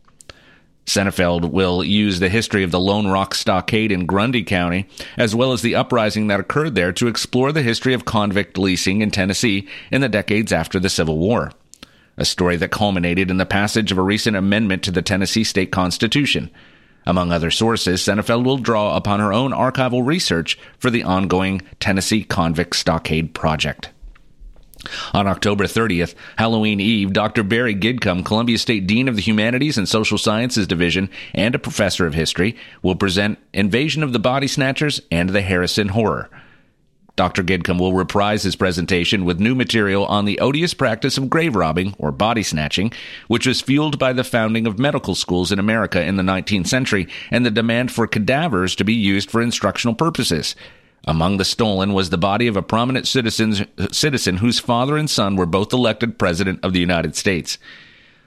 Senefeld 0.88 1.52
will 1.52 1.84
use 1.84 2.20
the 2.20 2.30
history 2.30 2.64
of 2.64 2.72
the 2.72 2.80
Lone 2.80 3.06
Rock 3.06 3.36
Stockade 3.36 3.92
in 3.92 4.08
Grundy 4.08 4.44
County, 4.44 4.88
as 5.18 5.36
well 5.36 5.54
as 5.54 5.62
the 5.62 5.76
uprising 5.76 6.26
that 6.26 6.40
occurred 6.40 6.74
there, 6.74 6.92
to 6.94 7.08
explore 7.08 7.52
the 7.52 7.62
history 7.62 7.94
of 7.94 8.06
convict 8.06 8.58
leasing 8.58 9.04
in 9.04 9.12
Tennessee 9.12 9.68
in 9.92 10.02
the 10.02 10.10
decades 10.10 10.52
after 10.52 10.80
the 10.80 10.90
Civil 10.90 11.20
War. 11.20 11.52
a 12.18 12.26
story 12.26 12.56
that 12.58 12.72
culminated 12.72 13.30
in 13.30 13.38
the 13.38 13.46
passage 13.46 13.92
of 13.92 13.98
a 13.98 14.02
recent 14.02 14.36
amendment 14.36 14.84
to 14.84 14.92
the 14.92 15.04
Tennessee 15.04 15.44
state 15.44 15.72
constitution. 15.72 16.50
Among 17.06 17.32
other 17.32 17.52
sources, 17.52 18.02
Senefeld 18.02 18.44
will 18.44 18.58
draw 18.58 18.98
upon 18.98 19.20
her 19.20 19.32
own 19.32 19.52
archival 19.52 20.06
research 20.06 20.58
for 20.80 20.90
the 20.90 21.04
ongoing 21.04 21.62
Tennessee 21.80 22.24
Convict 22.24 22.76
Stockade 22.76 23.34
Project. 23.34 23.92
On 25.14 25.28
October 25.28 25.66
30th, 25.66 26.14
Halloween 26.38 26.80
Eve, 26.80 27.14
Dr. 27.14 27.44
Barry 27.44 27.76
Gidcombe, 27.76 28.24
Columbia 28.24 28.58
State 28.58 28.88
Dean 28.88 29.08
of 29.08 29.16
the 29.16 29.22
Humanities 29.22 29.78
and 29.78 29.90
Social 29.90 30.18
Sciences 30.18 30.68
Division 30.68 31.10
and 31.34 31.56
a 31.56 31.60
professor 31.60 32.06
of 32.06 32.14
history, 32.14 32.56
will 32.82 32.96
present 32.96 33.40
Invasion 33.54 34.04
of 34.04 34.14
the 34.14 34.20
Body 34.20 34.48
Snatchers 34.48 35.02
and 35.12 35.30
the 35.30 35.42
Harrison 35.42 35.90
Horror. 35.90 36.30
Dr. 37.18 37.42
Gidcombe 37.42 37.80
will 37.80 37.94
reprise 37.94 38.44
his 38.44 38.56
presentation 38.56 39.26
with 39.26 39.40
new 39.40 39.56
material 39.56 40.06
on 40.06 40.26
the 40.26 40.40
odious 40.40 40.76
practice 40.76 41.18
of 41.18 41.32
grave 41.32 41.56
robbing, 41.56 41.96
or 41.98 42.12
body 42.12 42.44
snatching, 42.44 42.94
which 43.28 43.48
was 43.48 43.60
fueled 43.60 43.98
by 43.98 44.14
the 44.14 44.24
founding 44.24 44.68
of 44.68 44.78
medical 44.78 45.16
schools 45.16 45.52
in 45.52 45.58
America 45.58 46.00
in 46.00 46.16
the 46.16 46.24
19th 46.24 46.68
century 46.68 47.08
and 47.32 47.44
the 47.44 47.50
demand 47.50 47.92
for 47.92 48.06
cadavers 48.06 48.76
to 48.76 48.84
be 48.84 48.94
used 48.94 49.32
for 49.32 49.42
instructional 49.42 49.96
purposes. 49.96 50.56
Among 51.08 51.38
the 51.38 51.46
stolen 51.46 51.94
was 51.94 52.10
the 52.10 52.18
body 52.18 52.48
of 52.48 52.58
a 52.58 52.62
prominent 52.62 53.08
citizen 53.08 54.38
whose 54.38 54.60
father 54.60 54.98
and 54.98 55.10
son 55.10 55.38
were 55.38 55.46
both 55.46 55.72
elected 55.72 56.20
President 56.20 56.60
of 56.64 56.74
the 56.74 56.82
United 56.82 57.16
States. 57.16 57.58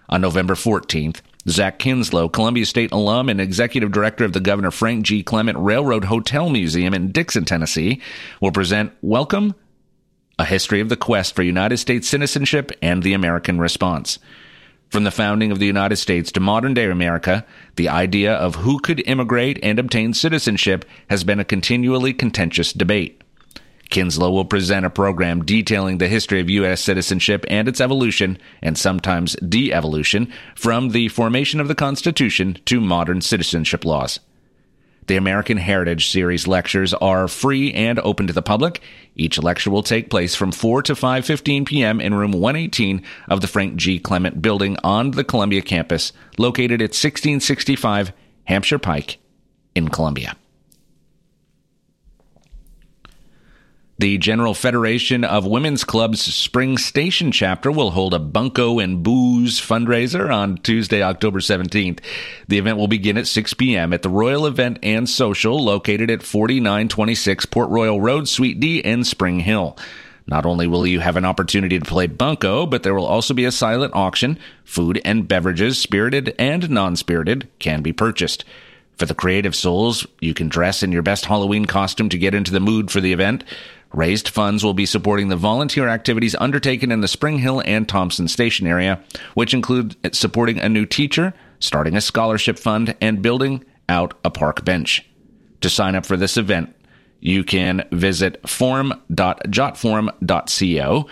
On 0.09 0.23
November 0.23 0.55
14th, 0.55 1.21
Zach 1.47 1.79
Kinslow, 1.79 2.31
Columbia 2.31 2.65
State 2.65 2.91
alum 2.91 3.29
and 3.29 3.39
executive 3.39 3.93
director 3.93 4.25
of 4.25 4.33
the 4.33 4.41
Governor 4.41 4.71
Frank 4.71 5.05
G. 5.05 5.23
Clement 5.23 5.59
Railroad 5.59 6.07
Hotel 6.07 6.49
Museum 6.49 6.95
in 6.95 7.13
Dickson, 7.13 7.45
Tennessee, 7.45 8.01
will 8.41 8.51
present 8.51 8.93
Welcome, 9.03 9.55
a 10.39 10.47
history 10.47 10.81
of 10.81 10.89
the 10.89 10.97
quest 10.97 11.37
for 11.37 11.43
United 11.43 11.77
States 11.77 12.09
citizenship 12.09 12.73
and 12.81 13.03
the 13.03 13.13
American 13.13 13.59
response. 13.59 14.19
From 14.90 15.04
the 15.04 15.12
founding 15.12 15.52
of 15.52 15.61
the 15.61 15.66
United 15.66 15.97
States 15.97 16.32
to 16.32 16.40
modern 16.40 16.75
day 16.75 16.90
America, 16.90 17.47
the 17.76 17.88
idea 17.88 18.35
of 18.35 18.56
who 18.56 18.80
could 18.80 19.06
immigrate 19.06 19.61
and 19.62 19.78
obtain 19.78 20.12
citizenship 20.14 20.85
has 21.09 21.23
been 21.23 21.38
a 21.38 21.44
continually 21.44 22.12
contentious 22.12 22.73
debate. 22.73 23.23
Kinslow 23.90 24.32
will 24.32 24.44
present 24.44 24.85
a 24.85 24.90
program 24.90 25.44
detailing 25.44 25.99
the 25.99 26.09
history 26.09 26.40
of 26.40 26.50
U.S. 26.50 26.80
citizenship 26.80 27.44
and 27.49 27.68
its 27.68 27.80
evolution, 27.80 28.37
and 28.62 28.76
sometimes 28.76 29.37
de 29.37 29.73
evolution, 29.73 30.32
from 30.56 30.90
the 30.90 31.06
formation 31.09 31.61
of 31.61 31.68
the 31.68 31.75
Constitution 31.76 32.59
to 32.64 32.80
modern 32.80 33.20
citizenship 33.20 33.85
laws. 33.85 34.18
The 35.11 35.17
American 35.17 35.57
Heritage 35.57 36.09
Series 36.09 36.47
lectures 36.47 36.95
are 36.95 37.26
free 37.26 37.73
and 37.73 37.99
open 37.99 38.29
to 38.29 38.33
the 38.33 38.43
public. 38.43 38.81
Each 39.17 39.43
lecture 39.43 39.69
will 39.69 39.83
take 39.83 40.09
place 40.09 40.37
from 40.37 40.52
4 40.52 40.83
to 40.83 40.95
5:15 40.95 41.67
p.m. 41.67 42.00
in 42.00 42.14
room 42.14 42.31
118 42.31 43.02
of 43.29 43.40
the 43.40 43.49
Frank 43.49 43.75
G. 43.75 43.99
Clement 43.99 44.40
building 44.40 44.76
on 44.85 45.11
the 45.11 45.25
Columbia 45.25 45.62
campus, 45.62 46.12
located 46.38 46.81
at 46.81 46.95
1665 46.95 48.12
Hampshire 48.45 48.79
Pike 48.79 49.19
in 49.75 49.88
Columbia. 49.88 50.37
The 54.00 54.16
General 54.16 54.54
Federation 54.54 55.25
of 55.25 55.45
Women's 55.45 55.85
Clubs 55.85 56.23
Spring 56.23 56.78
Station 56.78 57.33
chapter 57.33 57.71
will 57.71 57.90
hold 57.90 58.14
a 58.14 58.19
Bunko 58.19 58.78
and 58.78 59.02
Booze 59.02 59.61
fundraiser 59.61 60.35
on 60.35 60.57
Tuesday, 60.57 61.02
October 61.02 61.40
17th. 61.40 61.99
The 62.49 62.57
event 62.57 62.78
will 62.78 62.88
begin 62.88 63.19
at 63.19 63.26
6 63.26 63.52
p.m. 63.52 63.92
at 63.92 64.00
the 64.00 64.09
Royal 64.09 64.47
Event 64.47 64.78
and 64.83 65.07
Social 65.07 65.62
located 65.62 66.11
at 66.11 66.23
4926 66.23 67.45
Port 67.45 67.69
Royal 67.69 68.00
Road, 68.00 68.26
Suite 68.26 68.59
D 68.59 68.78
in 68.78 69.04
Spring 69.04 69.40
Hill. 69.40 69.76
Not 70.26 70.47
only 70.47 70.66
will 70.66 70.87
you 70.87 71.00
have 71.00 71.16
an 71.16 71.26
opportunity 71.26 71.78
to 71.78 71.85
play 71.85 72.07
bunco, 72.07 72.64
but 72.64 72.83
there 72.83 72.95
will 72.95 73.04
also 73.04 73.35
be 73.35 73.45
a 73.45 73.52
silent 73.52 73.95
auction. 73.95 74.38
Food 74.64 75.02
and 75.04 75.28
beverages, 75.28 75.76
spirited 75.78 76.35
and 76.38 76.71
non-spirited, 76.71 77.50
can 77.59 77.83
be 77.83 77.92
purchased. 77.92 78.47
For 78.97 79.04
the 79.07 79.14
creative 79.14 79.57
souls, 79.57 80.07
you 80.21 80.35
can 80.35 80.49
dress 80.49 80.83
in 80.83 80.92
your 80.92 81.02
best 81.02 81.25
Halloween 81.25 81.64
costume 81.64 82.11
to 82.11 82.19
get 82.19 82.35
into 82.35 82.50
the 82.50 82.61
mood 82.61 82.90
for 82.90 83.00
the 83.00 83.14
event. 83.14 83.45
Raised 83.92 84.28
funds 84.28 84.62
will 84.62 84.75
be 84.75 84.87
supporting 84.87 85.28
the 85.28 85.37
volunteer 85.37 85.88
activities 85.88 86.37
undertaken 86.37 86.92
in 86.92 87.00
the 87.00 87.09
Spring 87.09 87.38
Hill 87.38 87.61
and 87.64 87.88
Thompson 87.88 88.28
Station 88.28 88.66
area, 88.66 89.02
which 89.35 89.52
include 89.52 89.97
supporting 90.14 90.61
a 90.61 90.68
new 90.68 90.87
teacher, 90.87 91.35
starting 91.59 91.97
a 91.97 92.00
scholarship 92.00 92.59
fund, 92.59 92.94
and 93.00 93.20
building 93.20 93.64
out 93.88 94.14
a 94.25 94.30
park 94.30 94.64
bench. 94.64 95.04
To 95.62 95.68
sign 95.68 95.97
up 95.97 96.06
for 96.06 96.16
this 96.16 96.37
event, 96.37 96.73
you 97.18 97.42
can 97.42 97.85
visit 97.90 98.49
forum.jotform.co 98.49 101.06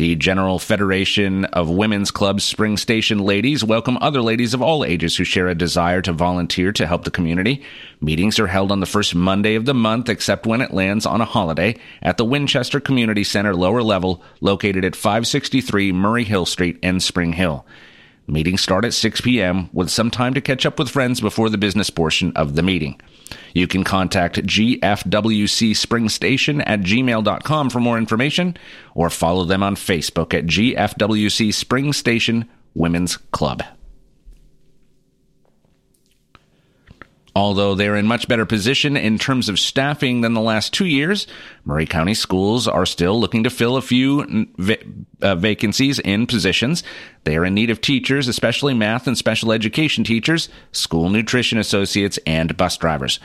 the 0.00 0.16
General 0.16 0.58
Federation 0.58 1.44
of 1.44 1.68
Women's 1.68 2.10
Clubs 2.10 2.42
Spring 2.42 2.78
Station 2.78 3.18
Ladies 3.18 3.62
welcome 3.62 3.98
other 4.00 4.22
ladies 4.22 4.54
of 4.54 4.62
all 4.62 4.82
ages 4.82 5.14
who 5.14 5.24
share 5.24 5.46
a 5.46 5.54
desire 5.54 6.00
to 6.00 6.14
volunteer 6.14 6.72
to 6.72 6.86
help 6.86 7.04
the 7.04 7.10
community. 7.10 7.62
Meetings 8.00 8.40
are 8.40 8.46
held 8.46 8.72
on 8.72 8.80
the 8.80 8.86
first 8.86 9.14
Monday 9.14 9.56
of 9.56 9.66
the 9.66 9.74
month, 9.74 10.08
except 10.08 10.46
when 10.46 10.62
it 10.62 10.72
lands 10.72 11.04
on 11.04 11.20
a 11.20 11.26
holiday, 11.26 11.76
at 12.00 12.16
the 12.16 12.24
Winchester 12.24 12.80
Community 12.80 13.22
Center 13.22 13.54
lower 13.54 13.82
level, 13.82 14.22
located 14.40 14.86
at 14.86 14.96
563 14.96 15.92
Maury 15.92 16.24
Hill 16.24 16.46
Street 16.46 16.78
in 16.82 16.98
Spring 17.00 17.34
Hill. 17.34 17.66
Meetings 18.30 18.60
start 18.60 18.84
at 18.84 18.94
6 18.94 19.22
p.m. 19.22 19.68
with 19.72 19.90
some 19.90 20.08
time 20.08 20.34
to 20.34 20.40
catch 20.40 20.64
up 20.64 20.78
with 20.78 20.88
friends 20.88 21.20
before 21.20 21.48
the 21.48 21.58
business 21.58 21.90
portion 21.90 22.32
of 22.36 22.54
the 22.54 22.62
meeting. 22.62 23.00
You 23.54 23.66
can 23.66 23.82
contact 23.82 24.36
GFWC 24.36 25.76
Spring 25.76 26.08
Station 26.08 26.60
at 26.60 26.80
gmail.com 26.80 27.70
for 27.70 27.80
more 27.80 27.98
information 27.98 28.56
or 28.94 29.10
follow 29.10 29.44
them 29.44 29.64
on 29.64 29.74
Facebook 29.74 30.32
at 30.32 30.46
GFWC 30.46 31.52
Spring 31.52 31.92
Station 31.92 32.48
Women's 32.72 33.16
Club. 33.16 33.64
Although 37.40 37.74
they're 37.74 37.96
in 37.96 38.06
much 38.06 38.28
better 38.28 38.44
position 38.44 38.98
in 38.98 39.16
terms 39.16 39.48
of 39.48 39.58
staffing 39.58 40.20
than 40.20 40.34
the 40.34 40.42
last 40.42 40.74
two 40.74 40.84
years, 40.84 41.26
Maury 41.64 41.86
County 41.86 42.12
schools 42.12 42.68
are 42.68 42.84
still 42.84 43.18
looking 43.18 43.44
to 43.44 43.50
fill 43.50 43.78
a 43.78 43.82
few 43.82 44.46
va- 44.58 44.76
uh, 45.22 45.36
vacancies 45.36 45.98
in 46.00 46.26
positions. 46.26 46.82
They 47.24 47.38
are 47.38 47.46
in 47.46 47.54
need 47.54 47.70
of 47.70 47.80
teachers, 47.80 48.28
especially 48.28 48.74
math 48.74 49.06
and 49.06 49.16
special 49.16 49.52
education 49.52 50.04
teachers, 50.04 50.50
school 50.72 51.08
nutrition 51.08 51.56
associates, 51.56 52.18
and 52.26 52.54
bus 52.58 52.76
drivers. 52.76 53.18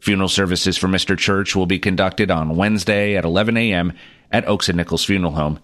Funeral 0.01 0.29
services 0.29 0.77
for 0.77 0.89
Mr. 0.89 1.17
Church 1.17 1.57
will 1.57 1.67
be 1.67 1.79
conducted 1.79 2.31
on 2.31 2.57
Wednesday 2.57 3.17
at 3.17 3.25
11 3.25 3.57
a.m. 3.57 3.93
at 4.31 4.47
Oakes 4.47 4.69
and 4.69 4.77
Nichols 4.77 5.05
Funeral 5.05 5.33
Home. 5.33 5.59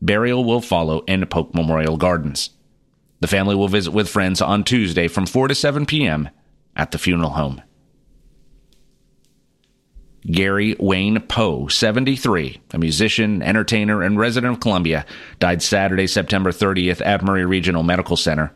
Burial 0.00 0.44
will 0.44 0.60
follow 0.60 1.00
in 1.06 1.24
Polk 1.26 1.54
Memorial 1.54 1.96
Gardens. 1.96 2.50
The 3.20 3.26
family 3.26 3.54
will 3.54 3.68
visit 3.68 3.92
with 3.92 4.08
friends 4.08 4.40
on 4.40 4.64
Tuesday 4.64 5.08
from 5.08 5.26
4 5.26 5.48
to 5.48 5.54
7 5.54 5.86
p.m. 5.86 6.28
at 6.76 6.90
the 6.90 6.98
funeral 6.98 7.30
home. 7.30 7.62
Gary 10.30 10.74
Wayne 10.80 11.20
Poe, 11.20 11.68
73, 11.68 12.60
a 12.72 12.78
musician, 12.78 13.42
entertainer, 13.42 14.02
and 14.02 14.18
resident 14.18 14.54
of 14.54 14.60
Columbia, 14.60 15.04
died 15.38 15.62
Saturday, 15.62 16.06
September 16.06 16.50
30th 16.50 17.04
at 17.04 17.22
Maury 17.22 17.44
Regional 17.44 17.82
Medical 17.82 18.16
Center. 18.16 18.50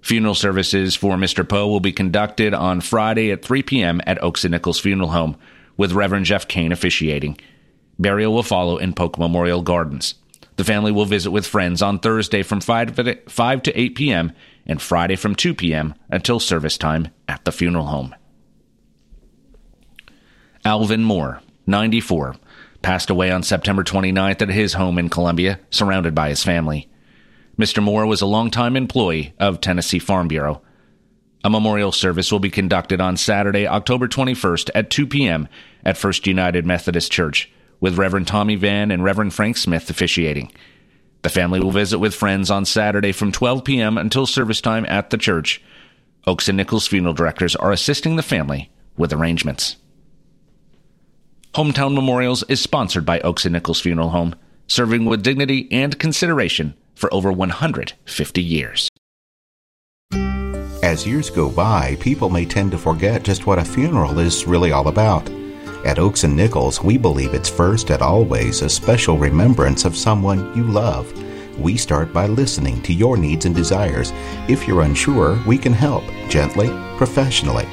Funeral 0.00 0.34
services 0.34 0.96
for 0.96 1.16
Mr. 1.16 1.48
Poe 1.48 1.68
will 1.68 1.80
be 1.80 1.92
conducted 1.92 2.52
on 2.52 2.80
Friday 2.80 3.30
at 3.30 3.44
3 3.44 3.62
p.m. 3.62 4.00
at 4.06 4.22
Oakes 4.22 4.44
and 4.44 4.52
Nichols 4.52 4.80
Funeral 4.80 5.10
Home, 5.10 5.36
with 5.76 5.92
Reverend 5.92 6.26
Jeff 6.26 6.48
Kane 6.48 6.72
officiating. 6.72 7.38
Burial 7.98 8.32
will 8.32 8.42
follow 8.42 8.76
in 8.76 8.92
Polk 8.92 9.18
Memorial 9.18 9.62
Gardens. 9.62 10.14
The 10.56 10.64
family 10.64 10.90
will 10.90 11.04
visit 11.04 11.30
with 11.30 11.46
friends 11.46 11.80
on 11.82 12.00
Thursday 12.00 12.42
from 12.42 12.60
5 12.60 12.94
to 12.96 13.80
8 13.80 13.94
p.m. 13.94 14.32
and 14.66 14.82
Friday 14.82 15.14
from 15.14 15.36
2 15.36 15.54
p.m. 15.54 15.94
until 16.10 16.40
service 16.40 16.76
time 16.76 17.08
at 17.28 17.44
the 17.44 17.52
funeral 17.52 17.86
home. 17.86 18.14
Alvin 20.64 21.04
Moore, 21.04 21.40
94, 21.66 22.36
passed 22.82 23.10
away 23.10 23.30
on 23.30 23.42
September 23.42 23.84
29th 23.84 24.42
at 24.42 24.48
his 24.48 24.74
home 24.74 24.98
in 24.98 25.08
Columbia, 25.08 25.60
surrounded 25.70 26.14
by 26.14 26.28
his 26.28 26.42
family. 26.44 26.88
Mr. 27.58 27.82
Moore 27.82 28.06
was 28.06 28.20
a 28.20 28.26
longtime 28.26 28.76
employee 28.76 29.34
of 29.38 29.60
Tennessee 29.60 29.98
Farm 29.98 30.28
Bureau. 30.28 30.62
A 31.44 31.50
memorial 31.50 31.92
service 31.92 32.30
will 32.30 32.38
be 32.38 32.50
conducted 32.50 33.00
on 33.00 33.16
Saturday, 33.16 33.66
October 33.66 34.08
21st 34.08 34.70
at 34.74 34.90
2 34.90 35.06
p.m. 35.06 35.48
at 35.84 35.96
First 35.96 36.26
United 36.26 36.66
Methodist 36.66 37.10
Church, 37.10 37.50
with 37.80 37.98
Reverend 37.98 38.26
Tommy 38.26 38.56
Van 38.56 38.90
and 38.90 39.02
Reverend 39.04 39.34
Frank 39.34 39.56
Smith 39.56 39.88
officiating. 39.90 40.52
The 41.22 41.28
family 41.28 41.60
will 41.60 41.70
visit 41.70 41.98
with 41.98 42.14
friends 42.14 42.50
on 42.50 42.64
Saturday 42.64 43.12
from 43.12 43.32
12 43.32 43.64
p.m. 43.64 43.98
until 43.98 44.26
service 44.26 44.60
time 44.60 44.86
at 44.86 45.10
the 45.10 45.18
church. 45.18 45.62
Oakes 46.26 46.48
and 46.48 46.56
Nichols 46.56 46.86
funeral 46.86 47.14
directors 47.14 47.56
are 47.56 47.72
assisting 47.72 48.16
the 48.16 48.22
family 48.22 48.70
with 48.96 49.12
arrangements. 49.12 49.76
Hometown 51.58 51.92
Memorials 51.92 52.44
is 52.44 52.60
sponsored 52.60 53.04
by 53.04 53.18
Oakes 53.22 53.44
and 53.44 53.52
Nichols 53.52 53.80
Funeral 53.80 54.10
Home, 54.10 54.36
serving 54.68 55.06
with 55.06 55.24
dignity 55.24 55.66
and 55.72 55.98
consideration 55.98 56.74
for 56.94 57.12
over 57.12 57.32
150 57.32 58.40
years. 58.40 58.88
As 60.84 61.04
years 61.04 61.30
go 61.30 61.50
by, 61.50 61.96
people 61.98 62.30
may 62.30 62.44
tend 62.44 62.70
to 62.70 62.78
forget 62.78 63.24
just 63.24 63.48
what 63.48 63.58
a 63.58 63.64
funeral 63.64 64.20
is 64.20 64.46
really 64.46 64.70
all 64.70 64.86
about. 64.86 65.28
At 65.84 65.98
Oakes 65.98 66.22
and 66.22 66.36
Nichols, 66.36 66.80
we 66.80 66.96
believe 66.96 67.34
it's 67.34 67.50
first 67.50 67.90
and 67.90 68.02
always 68.02 68.62
a 68.62 68.68
special 68.68 69.18
remembrance 69.18 69.84
of 69.84 69.96
someone 69.96 70.56
you 70.56 70.62
love. 70.62 71.12
We 71.58 71.76
start 71.76 72.12
by 72.12 72.28
listening 72.28 72.80
to 72.82 72.92
your 72.92 73.16
needs 73.16 73.46
and 73.46 73.54
desires. 73.56 74.12
If 74.46 74.68
you're 74.68 74.82
unsure, 74.82 75.36
we 75.44 75.58
can 75.58 75.72
help 75.72 76.04
gently, 76.28 76.68
professionally. 76.96 77.66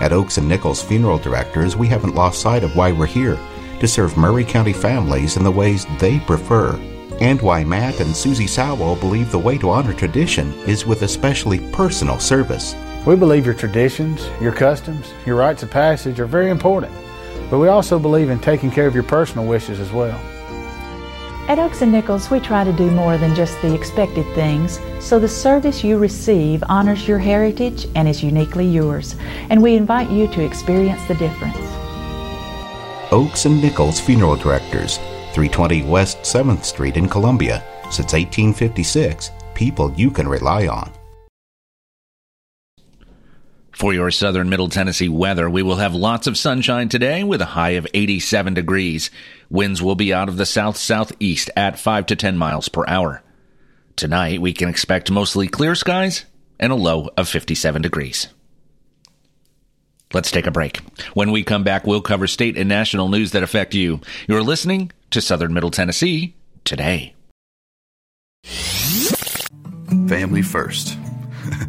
At 0.00 0.12
Oakes 0.12 0.38
and 0.38 0.48
Nichols 0.48 0.82
Funeral 0.82 1.18
Directors, 1.18 1.76
we 1.76 1.86
haven't 1.86 2.14
lost 2.14 2.40
sight 2.40 2.64
of 2.64 2.76
why 2.76 2.92
we're 2.92 3.06
here 3.06 3.38
to 3.80 3.88
serve 3.88 4.16
Maury 4.16 4.44
County 4.44 4.72
families 4.72 5.36
in 5.36 5.44
the 5.44 5.50
ways 5.50 5.86
they 5.98 6.18
prefer. 6.20 6.74
And 7.20 7.40
why 7.40 7.64
Matt 7.64 8.00
and 8.00 8.14
Susie 8.14 8.46
Sowell 8.46 8.96
believe 8.96 9.30
the 9.30 9.38
way 9.38 9.56
to 9.58 9.70
honor 9.70 9.92
tradition 9.92 10.52
is 10.66 10.84
with 10.84 11.02
especially 11.02 11.60
personal 11.70 12.18
service. 12.18 12.74
We 13.06 13.14
believe 13.14 13.46
your 13.46 13.54
traditions, 13.54 14.26
your 14.40 14.52
customs, 14.52 15.12
your 15.24 15.36
rites 15.36 15.62
of 15.62 15.70
passage 15.70 16.18
are 16.18 16.26
very 16.26 16.50
important, 16.50 16.92
but 17.50 17.58
we 17.58 17.68
also 17.68 17.98
believe 17.98 18.30
in 18.30 18.40
taking 18.40 18.70
care 18.70 18.86
of 18.86 18.94
your 18.94 19.04
personal 19.04 19.46
wishes 19.46 19.78
as 19.78 19.92
well. 19.92 20.18
At 21.46 21.58
Oakes 21.58 21.82
and 21.82 21.92
Nichols, 21.92 22.30
we 22.30 22.40
try 22.40 22.64
to 22.64 22.72
do 22.72 22.90
more 22.90 23.18
than 23.18 23.34
just 23.34 23.60
the 23.60 23.74
expected 23.74 24.24
things, 24.34 24.80
so 24.98 25.18
the 25.18 25.28
service 25.28 25.84
you 25.84 25.98
receive 25.98 26.64
honors 26.70 27.06
your 27.06 27.18
heritage 27.18 27.86
and 27.94 28.08
is 28.08 28.22
uniquely 28.22 28.64
yours, 28.66 29.14
and 29.50 29.62
we 29.62 29.76
invite 29.76 30.08
you 30.08 30.26
to 30.28 30.42
experience 30.42 31.04
the 31.06 31.14
difference. 31.16 31.58
Oakes 33.12 33.44
and 33.44 33.60
Nichols 33.60 34.00
Funeral 34.00 34.36
Directors, 34.36 34.96
320 35.34 35.82
West 35.82 36.22
7th 36.22 36.64
Street 36.64 36.96
in 36.96 37.10
Columbia. 37.10 37.62
Since 37.90 38.14
1856, 38.14 39.30
people 39.52 39.92
you 39.98 40.10
can 40.10 40.26
rely 40.26 40.66
on. 40.66 40.90
For 43.74 43.92
your 43.92 44.12
southern 44.12 44.48
middle 44.48 44.68
Tennessee 44.68 45.08
weather, 45.08 45.50
we 45.50 45.62
will 45.64 45.76
have 45.76 45.96
lots 45.96 46.28
of 46.28 46.38
sunshine 46.38 46.88
today 46.88 47.24
with 47.24 47.42
a 47.42 47.46
high 47.46 47.70
of 47.70 47.88
87 47.92 48.54
degrees. 48.54 49.10
Winds 49.54 49.80
will 49.80 49.94
be 49.94 50.12
out 50.12 50.28
of 50.28 50.36
the 50.36 50.46
south 50.46 50.76
southeast 50.76 51.48
at 51.54 51.78
5 51.78 52.06
to 52.06 52.16
10 52.16 52.36
miles 52.36 52.68
per 52.68 52.84
hour. 52.88 53.22
Tonight, 53.94 54.40
we 54.40 54.52
can 54.52 54.68
expect 54.68 55.12
mostly 55.12 55.46
clear 55.46 55.76
skies 55.76 56.24
and 56.58 56.72
a 56.72 56.74
low 56.74 57.10
of 57.16 57.28
57 57.28 57.80
degrees. 57.80 58.26
Let's 60.12 60.32
take 60.32 60.48
a 60.48 60.50
break. 60.50 60.78
When 61.14 61.30
we 61.30 61.44
come 61.44 61.62
back, 61.62 61.86
we'll 61.86 62.00
cover 62.00 62.26
state 62.26 62.58
and 62.58 62.68
national 62.68 63.08
news 63.08 63.30
that 63.30 63.44
affect 63.44 63.74
you. 63.74 64.00
You're 64.26 64.42
listening 64.42 64.90
to 65.10 65.20
Southern 65.20 65.54
Middle 65.54 65.70
Tennessee 65.70 66.34
today. 66.64 67.14
Family 70.08 70.42
first. 70.42 70.98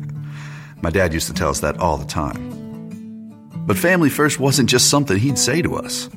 My 0.81 0.89
dad 0.89 1.13
used 1.13 1.27
to 1.27 1.35
tell 1.35 1.49
us 1.49 1.59
that 1.59 1.77
all 1.77 1.97
the 1.97 2.05
time. 2.05 3.61
But 3.67 3.77
family 3.77 4.09
first 4.09 4.39
wasn't 4.39 4.71
just 4.71 4.89
something 4.89 5.19
he'd 5.19 5.37
say 5.37 5.61
to 5.61 5.75
us. 5.75 6.09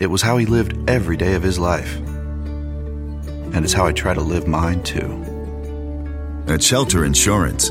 It 0.00 0.06
was 0.06 0.22
how 0.22 0.36
he 0.36 0.46
lived 0.46 0.88
every 0.88 1.16
day 1.16 1.34
of 1.34 1.42
his 1.42 1.58
life. 1.58 1.96
And 3.52 3.64
it's 3.64 3.72
how 3.72 3.86
I 3.86 3.92
try 3.92 4.14
to 4.14 4.20
live 4.20 4.46
mine 4.46 4.84
too. 4.84 5.24
At 6.46 6.62
Shelter 6.62 7.04
Insurance, 7.04 7.70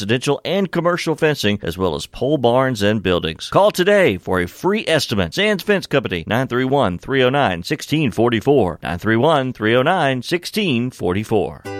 residential 0.00 0.40
and 0.46 0.72
commercial 0.72 1.14
fencing, 1.14 1.58
as 1.62 1.76
well 1.76 1.94
as 1.94 2.06
pole 2.06 2.38
barns 2.38 2.80
and 2.80 3.02
buildings. 3.02 3.50
Call 3.50 3.70
today 3.70 4.16
for 4.16 4.40
a 4.40 4.48
free 4.48 4.82
estimate. 4.86 5.34
Sands 5.34 5.62
Fence 5.62 5.86
Company, 5.86 6.24
931 6.26 6.98
309 6.98 7.58
1644. 7.58 8.78
931 8.82 9.52
309 9.52 10.16
1644. 10.16 11.79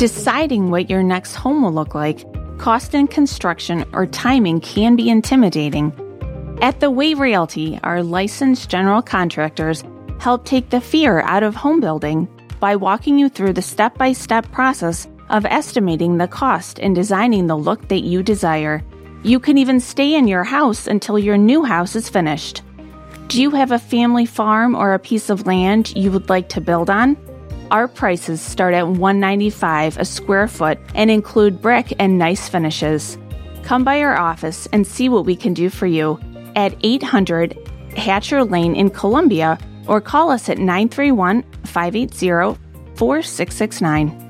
Deciding 0.00 0.70
what 0.70 0.88
your 0.88 1.02
next 1.02 1.34
home 1.34 1.62
will 1.62 1.74
look 1.74 1.94
like, 1.94 2.24
cost 2.56 2.94
and 2.94 3.10
construction, 3.10 3.84
or 3.92 4.06
timing 4.06 4.58
can 4.58 4.96
be 4.96 5.10
intimidating. 5.10 5.92
At 6.62 6.80
The 6.80 6.90
Way 6.90 7.12
Realty, 7.12 7.78
our 7.84 8.02
licensed 8.02 8.70
general 8.70 9.02
contractors 9.02 9.84
help 10.18 10.46
take 10.46 10.70
the 10.70 10.80
fear 10.80 11.20
out 11.20 11.42
of 11.42 11.54
home 11.54 11.80
building 11.80 12.26
by 12.60 12.76
walking 12.76 13.18
you 13.18 13.28
through 13.28 13.52
the 13.52 13.60
step 13.60 13.98
by 13.98 14.14
step 14.14 14.50
process 14.52 15.06
of 15.28 15.44
estimating 15.44 16.16
the 16.16 16.28
cost 16.28 16.78
and 16.78 16.94
designing 16.94 17.46
the 17.46 17.58
look 17.58 17.88
that 17.88 18.00
you 18.00 18.22
desire. 18.22 18.82
You 19.22 19.38
can 19.38 19.58
even 19.58 19.80
stay 19.80 20.14
in 20.14 20.26
your 20.26 20.44
house 20.44 20.86
until 20.86 21.18
your 21.18 21.36
new 21.36 21.62
house 21.62 21.94
is 21.94 22.08
finished. 22.08 22.62
Do 23.28 23.42
you 23.42 23.50
have 23.50 23.70
a 23.70 23.78
family 23.78 24.24
farm 24.24 24.74
or 24.74 24.94
a 24.94 24.98
piece 24.98 25.28
of 25.28 25.46
land 25.46 25.94
you 25.94 26.10
would 26.10 26.30
like 26.30 26.48
to 26.48 26.62
build 26.62 26.88
on? 26.88 27.18
Our 27.70 27.86
prices 27.86 28.40
start 28.40 28.74
at 28.74 28.88
195 28.88 29.96
a 29.96 30.04
square 30.04 30.48
foot 30.48 30.78
and 30.94 31.08
include 31.08 31.62
brick 31.62 31.92
and 32.00 32.18
nice 32.18 32.48
finishes. 32.48 33.16
Come 33.62 33.84
by 33.84 34.00
our 34.02 34.16
office 34.16 34.66
and 34.72 34.84
see 34.84 35.08
what 35.08 35.24
we 35.24 35.36
can 35.36 35.54
do 35.54 35.70
for 35.70 35.86
you 35.86 36.18
at 36.56 36.74
800 36.82 37.56
Hatcher 37.96 38.42
Lane 38.42 38.74
in 38.74 38.90
Columbia 38.90 39.56
or 39.86 40.00
call 40.00 40.30
us 40.30 40.48
at 40.48 40.58
931 40.58 41.44
580 41.64 42.58
4669. 42.96 44.29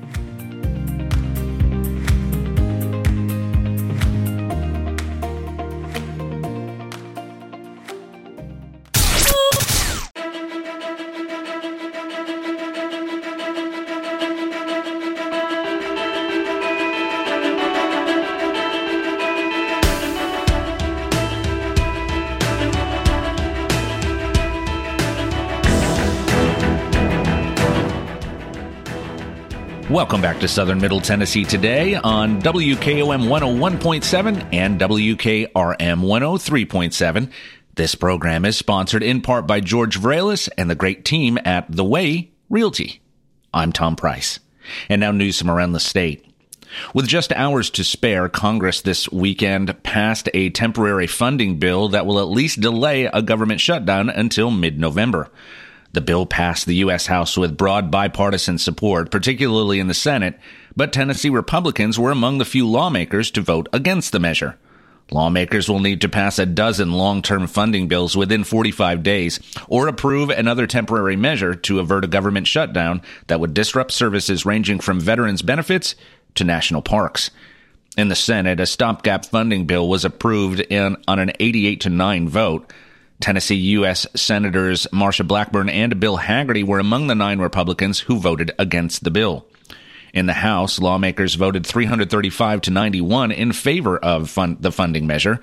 Welcome 30.11 30.29
back 30.29 30.41
to 30.41 30.47
Southern 30.49 30.81
Middle 30.81 30.99
Tennessee 30.99 31.45
today 31.45 31.95
on 31.95 32.41
WKOM 32.41 33.29
101.7 33.29 34.53
and 34.53 34.77
WKRM 34.77 35.47
103.7. 35.47 37.31
This 37.75 37.95
program 37.95 38.43
is 38.43 38.57
sponsored 38.57 39.03
in 39.03 39.21
part 39.21 39.47
by 39.47 39.61
George 39.61 39.97
Vralis 39.97 40.49
and 40.57 40.69
the 40.69 40.75
great 40.75 41.05
team 41.05 41.39
at 41.45 41.71
The 41.71 41.85
Way 41.85 42.29
Realty. 42.49 43.01
I'm 43.53 43.71
Tom 43.71 43.95
Price. 43.95 44.41
And 44.89 44.99
now 44.99 45.11
news 45.11 45.39
from 45.39 45.49
around 45.49 45.71
the 45.71 45.79
state. 45.79 46.25
With 46.93 47.07
just 47.07 47.31
hours 47.31 47.69
to 47.69 47.85
spare, 47.85 48.27
Congress 48.27 48.81
this 48.81 49.09
weekend 49.13 49.81
passed 49.81 50.27
a 50.33 50.49
temporary 50.49 51.07
funding 51.07 51.57
bill 51.57 51.87
that 51.87 52.05
will 52.05 52.19
at 52.19 52.27
least 52.27 52.59
delay 52.59 53.05
a 53.05 53.21
government 53.21 53.61
shutdown 53.61 54.09
until 54.09 54.51
mid 54.51 54.77
November. 54.77 55.31
The 55.93 56.01
bill 56.01 56.25
passed 56.25 56.65
the 56.65 56.75
U.S. 56.75 57.07
House 57.07 57.37
with 57.37 57.57
broad 57.57 57.91
bipartisan 57.91 58.57
support, 58.57 59.11
particularly 59.11 59.79
in 59.79 59.87
the 59.87 59.93
Senate, 59.93 60.39
but 60.75 60.93
Tennessee 60.93 61.29
Republicans 61.29 61.99
were 61.99 62.11
among 62.11 62.37
the 62.37 62.45
few 62.45 62.67
lawmakers 62.67 63.29
to 63.31 63.41
vote 63.41 63.67
against 63.73 64.11
the 64.11 64.19
measure. 64.19 64.57
Lawmakers 65.11 65.67
will 65.67 65.79
need 65.79 65.99
to 66.01 66.09
pass 66.09 66.39
a 66.39 66.45
dozen 66.45 66.93
long 66.93 67.21
term 67.21 67.45
funding 67.45 67.89
bills 67.89 68.15
within 68.15 68.45
45 68.45 69.03
days 69.03 69.41
or 69.67 69.87
approve 69.87 70.29
another 70.29 70.65
temporary 70.65 71.17
measure 71.17 71.53
to 71.53 71.79
avert 71.79 72.05
a 72.05 72.07
government 72.07 72.47
shutdown 72.47 73.01
that 73.27 73.41
would 73.41 73.53
disrupt 73.53 73.91
services 73.91 74.45
ranging 74.45 74.79
from 74.79 75.01
veterans 75.01 75.41
benefits 75.41 75.95
to 76.35 76.45
national 76.45 76.81
parks. 76.81 77.29
In 77.97 78.07
the 78.07 78.15
Senate, 78.15 78.61
a 78.61 78.65
stopgap 78.65 79.25
funding 79.25 79.65
bill 79.65 79.89
was 79.89 80.05
approved 80.05 80.61
in, 80.61 80.95
on 81.09 81.19
an 81.19 81.33
88 81.41 81.81
to 81.81 81.89
9 81.89 82.29
vote. 82.29 82.71
Tennessee 83.21 83.55
U.S. 83.55 84.07
Senators 84.15 84.87
Marsha 84.91 85.25
Blackburn 85.25 85.69
and 85.69 85.99
Bill 85.99 86.17
Hagerty 86.17 86.65
were 86.65 86.79
among 86.79 87.07
the 87.07 87.15
nine 87.15 87.39
Republicans 87.39 87.99
who 87.99 88.17
voted 88.17 88.51
against 88.57 89.03
the 89.03 89.11
bill. 89.11 89.45
In 90.13 90.25
the 90.25 90.33
House, 90.33 90.79
lawmakers 90.79 91.35
voted 91.35 91.65
335 91.65 92.61
to 92.61 92.71
91 92.71 93.31
in 93.31 93.53
favor 93.53 93.97
of 93.97 94.35
the 94.59 94.71
funding 94.71 95.07
measure. 95.07 95.39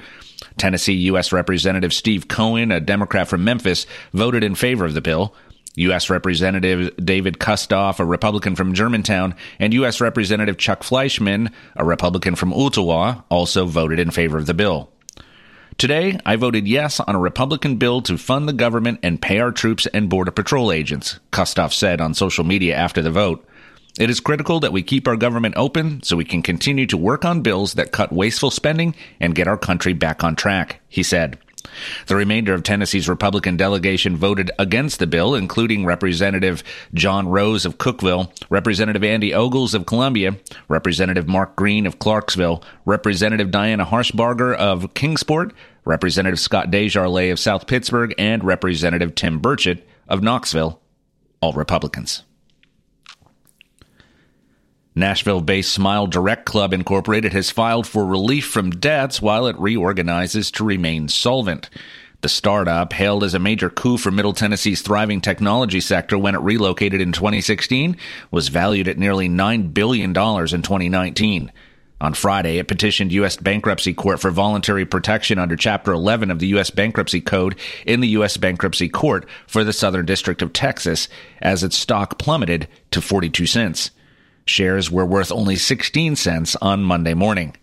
Tennessee 0.59 0.95
U.S. 0.95 1.33
Representative 1.33 1.95
Steve 1.95 2.29
Cohen, 2.29 2.71
a 2.71 2.81
Democrat 2.81 3.29
from 3.29 3.45
Memphis, 3.45 3.87
voted 4.12 4.45
in 4.45 4.55
favor 4.55 4.85
of 4.85 4.95
the 4.95 5.01
bill. 5.01 5.35
U.S. 5.77 6.11
Representative 6.11 6.93
David 7.03 7.38
Kustoff, 7.38 8.01
a 8.01 8.05
Republican 8.05 8.57
from 8.57 8.75
Germantown, 8.75 9.37
and 9.59 9.73
U.S. 9.75 10.01
Representative 10.01 10.59
Chuck 10.59 10.83
Fleischmann, 10.83 11.53
a 11.77 11.85
Republican 11.85 12.35
from 12.35 12.53
Ooltewah, 12.53 13.23
also 13.31 13.64
voted 13.64 14.01
in 14.01 14.11
favor 14.11 14.37
of 14.37 14.47
the 14.47 14.55
bill. 14.55 14.91
Today, 15.79 16.19
I 16.27 16.35
voted 16.35 16.67
yes 16.67 16.99
on 16.99 17.14
a 17.14 17.21
Republican 17.21 17.77
bill 17.77 18.03
to 18.03 18.19
fund 18.19 18.49
the 18.49 18.53
government 18.53 18.99
and 19.05 19.23
pay 19.23 19.38
our 19.38 19.53
troops 19.53 19.87
and 19.87 20.11
Border 20.11 20.33
Patrol 20.33 20.73
agents, 20.73 21.21
Kustoff 21.31 21.73
said 21.73 22.01
on 22.01 22.14
social 22.14 22.43
media 22.43 22.75
after 22.75 23.01
the 23.01 23.12
vote. 23.12 23.47
It 23.97 24.11
is 24.11 24.19
critical 24.19 24.59
that 24.59 24.73
we 24.73 24.83
keep 24.83 25.07
our 25.07 25.17
government 25.17 25.55
open 25.57 26.03
so 26.03 26.17
we 26.17 26.25
can 26.25 26.43
continue 26.43 26.87
to 26.87 26.97
work 26.97 27.25
on 27.25 27.43
bills 27.43 27.75
that 27.75 27.93
cut 27.93 28.12
wasteful 28.12 28.51
spending 28.51 28.97
and 29.21 29.37
get 29.37 29.47
our 29.47 29.57
country 29.57 29.93
back 29.93 30.25
on 30.25 30.35
track, 30.35 30.81
he 30.88 31.05
said. 31.05 31.38
The 32.07 32.16
remainder 32.16 32.54
of 32.54 32.62
Tennessee's 32.62 33.09
Republican 33.09 33.57
delegation 33.57 34.16
voted 34.16 34.50
against 34.59 34.98
the 34.98 35.07
bill, 35.07 35.35
including 35.35 35.85
Representative 35.85 36.62
John 36.94 37.28
Rose 37.28 37.64
of 37.64 37.78
Cookeville, 37.78 38.31
Representative 38.50 39.04
Andy 39.04 39.35
Ogles 39.35 39.74
of 39.74 39.87
Columbia, 39.87 40.37
Representative 40.68 41.28
Mark 41.28 41.57
Green 41.57 41.87
of 41.87 41.98
Clarksville, 41.98 42.62
Representative 42.85 43.50
Diana 43.50 43.87
Harshbarger 43.87 44.54
of 44.54 44.94
Kingsport, 44.94 45.52
Representative 45.85 46.38
Scott 46.38 46.70
Desjarlais 46.70 47.33
of 47.33 47.38
South 47.38 47.66
Pittsburg, 47.66 48.14
and 48.18 48.44
Representative 48.44 49.14
Tim 49.14 49.40
Burchett 49.40 49.83
of 50.09 50.22
Knoxville, 50.22 50.81
all 51.40 51.52
Republicans. 51.52 52.24
Nashville 54.98 55.40
based 55.40 55.72
Smile 55.72 56.06
Direct 56.06 56.44
Club 56.44 56.72
Incorporated 56.72 57.32
has 57.32 57.50
filed 57.50 57.87
for 57.87 58.04
relief 58.04 58.46
from 58.46 58.70
debts 58.70 59.22
while 59.22 59.46
it 59.46 59.58
reorganizes 59.58 60.50
to 60.52 60.64
remain 60.64 61.08
solvent. 61.08 61.70
The 62.20 62.28
startup, 62.28 62.92
hailed 62.92 63.22
as 63.22 63.34
a 63.34 63.38
major 63.38 63.70
coup 63.70 63.96
for 63.96 64.11
Middle 64.11 64.32
Tennessee's 64.32 64.82
thriving 64.82 65.20
technology 65.20 65.80
sector 65.80 66.18
when 66.18 66.34
it 66.34 66.40
relocated 66.40 67.00
in 67.00 67.12
2016, 67.12 67.96
was 68.32 68.48
valued 68.48 68.88
at 68.88 68.98
nearly 68.98 69.28
$9 69.28 69.72
billion 69.72 70.11
in 70.11 70.14
2019. 70.14 71.52
On 72.00 72.14
Friday, 72.14 72.58
it 72.58 72.68
petitioned 72.68 73.12
U.S. 73.12 73.37
Bankruptcy 73.37 73.94
Court 73.94 74.20
for 74.20 74.30
voluntary 74.30 74.84
protection 74.84 75.38
under 75.38 75.56
Chapter 75.56 75.92
11 75.92 76.30
of 76.30 76.40
the 76.40 76.48
U.S. 76.48 76.70
Bankruptcy 76.70 77.20
Code 77.20 77.56
in 77.87 78.00
the 78.00 78.08
U.S. 78.08 78.37
Bankruptcy 78.37 78.88
Court 78.88 79.28
for 79.46 79.62
the 79.62 79.72
Southern 79.72 80.06
District 80.06 80.42
of 80.42 80.52
Texas 80.52 81.08
as 81.40 81.62
its 81.62 81.76
stock 81.76 82.18
plummeted 82.18 82.68
to 82.90 83.00
42 83.00 83.46
cents. 83.46 83.90
Shares 84.48 84.90
were 84.90 85.06
worth 85.06 85.32
only 85.32 85.56
16 85.56 86.16
cents 86.16 86.56
on 86.56 86.82
Monday 86.82 87.14
morning. 87.14 87.54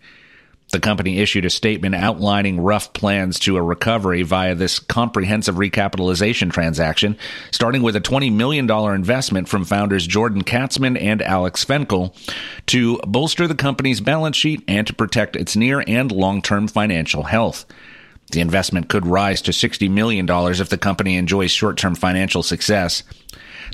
The 0.72 0.80
company 0.80 1.20
issued 1.20 1.44
a 1.44 1.50
statement 1.50 1.94
outlining 1.94 2.60
rough 2.60 2.92
plans 2.92 3.38
to 3.40 3.56
a 3.56 3.62
recovery 3.62 4.22
via 4.22 4.56
this 4.56 4.80
comprehensive 4.80 5.54
recapitalization 5.54 6.50
transaction, 6.50 7.16
starting 7.52 7.82
with 7.82 7.94
a 7.94 8.00
$20 8.00 8.32
million 8.32 8.68
investment 8.68 9.48
from 9.48 9.64
founders 9.64 10.06
Jordan 10.06 10.42
Katzman 10.42 11.00
and 11.00 11.22
Alex 11.22 11.64
Fenkell 11.64 12.14
to 12.66 12.98
bolster 13.06 13.46
the 13.46 13.54
company's 13.54 14.00
balance 14.00 14.36
sheet 14.36 14.64
and 14.66 14.86
to 14.88 14.92
protect 14.92 15.36
its 15.36 15.54
near 15.54 15.84
and 15.86 16.10
long 16.10 16.42
term 16.42 16.66
financial 16.66 17.22
health. 17.22 17.64
The 18.32 18.40
investment 18.40 18.88
could 18.88 19.06
rise 19.06 19.40
to 19.42 19.52
$60 19.52 19.88
million 19.88 20.26
if 20.28 20.68
the 20.68 20.78
company 20.78 21.16
enjoys 21.16 21.52
short 21.52 21.76
term 21.76 21.94
financial 21.94 22.42
success. 22.42 23.04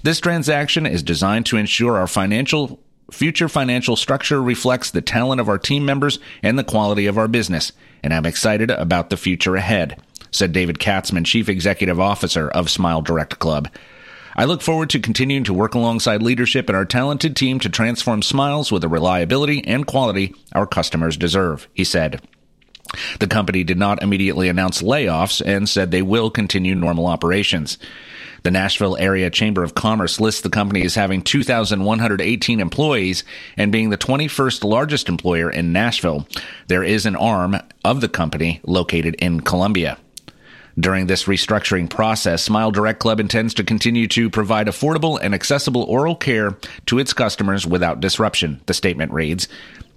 This 0.03 0.21
transaction 0.21 0.85
is 0.85 1.03
designed 1.03 1.47
to 1.47 1.57
ensure 1.57 1.97
our 1.97 2.07
financial 2.07 2.81
future 3.13 3.49
financial 3.49 3.97
structure 3.97 4.43
reflects 4.43 4.91
the 4.91 5.03
talent 5.03 5.41
of 5.41 5.49
our 5.49 5.59
team 5.59 5.85
members 5.85 6.19
and 6.43 6.59
the 6.59 6.65
quality 6.65 7.07
of 7.07 7.19
our 7.19 7.29
business, 7.29 7.73
and 8.03 8.13
I'm 8.13 8.27
excited 8.27 8.71
about 8.71 9.11
the 9.11 9.17
future 9.17 9.57
ahead, 9.57 10.01
said 10.31 10.53
David 10.53 10.79
Katzman, 10.79 11.27
Chief 11.27 11.49
Executive 11.49 12.01
Officer 12.01 12.49
of 12.49 12.71
Smile 12.71 13.03
Direct 13.03 13.39
Club. 13.39 13.69
I 14.35 14.47
look 14.47 14.63
forward 14.63 14.89
to 14.91 15.01
continuing 15.01 15.45
to 15.45 15.55
work 15.55 15.75
alongside 15.75 16.23
leadership 16.23 16.69
and 16.69 16.77
our 16.77 16.87
talented 16.87 17.37
team 17.37 17.61
to 17.61 17.69
transform 17.69 18.23
Smiles 18.23 18.73
with 18.73 18.83
the 18.83 18.89
reliability 18.89 19.63
and 19.67 19.87
quality 19.87 20.35
our 20.53 20.67
customers 20.67 21.19
deserve, 21.19 21.69
he 21.75 21.85
said. 21.85 22.21
The 23.21 23.27
company 23.27 23.63
did 23.63 23.79
not 23.79 24.03
immediately 24.03 24.49
announce 24.49 24.83
layoffs 24.83 25.43
and 25.45 25.69
said 25.69 25.91
they 25.91 26.03
will 26.03 26.31
continue 26.31 26.75
normal 26.75 27.07
operations. 27.07 27.79
The 28.43 28.51
Nashville 28.51 28.97
Area 28.97 29.31
Chamber 29.31 29.63
of 29.63 29.75
Commerce 29.75 30.19
lists 30.19 30.41
the 30.41 30.51
company 30.51 30.83
as 30.83 30.97
having 30.97 31.23
2,118 31.23 32.61
employees 32.61 33.23
and 33.57 33.71
being 33.71 33.91
the 33.91 33.99
21st 33.99 34.65
largest 34.65 35.09
employer 35.09 35.49
in 35.49 35.73
Nashville. 35.73 36.27
There 36.67 36.83
is 36.83 37.07
an 37.07 37.15
arm 37.15 37.57
of 37.85 38.01
the 38.01 38.09
company 38.09 38.61
located 38.65 39.15
in 39.17 39.41
Columbia. 39.41 39.97
During 40.79 41.07
this 41.07 41.25
restructuring 41.25 41.91
process, 41.91 42.43
Smile 42.43 42.71
Direct 42.71 42.99
Club 42.99 43.21
intends 43.21 43.55
to 43.55 43.65
continue 43.65 44.09
to 44.09 44.31
provide 44.31 44.69
affordable 44.69 45.19
and 45.23 45.35
accessible 45.35 45.83
oral 45.83 46.17
care 46.17 46.57
to 46.87 46.99
its 46.99 47.13
customers 47.13 47.67
without 47.67 48.01
disruption, 48.01 48.61
the 48.67 48.75
statement 48.75 49.13
reads. 49.13 49.49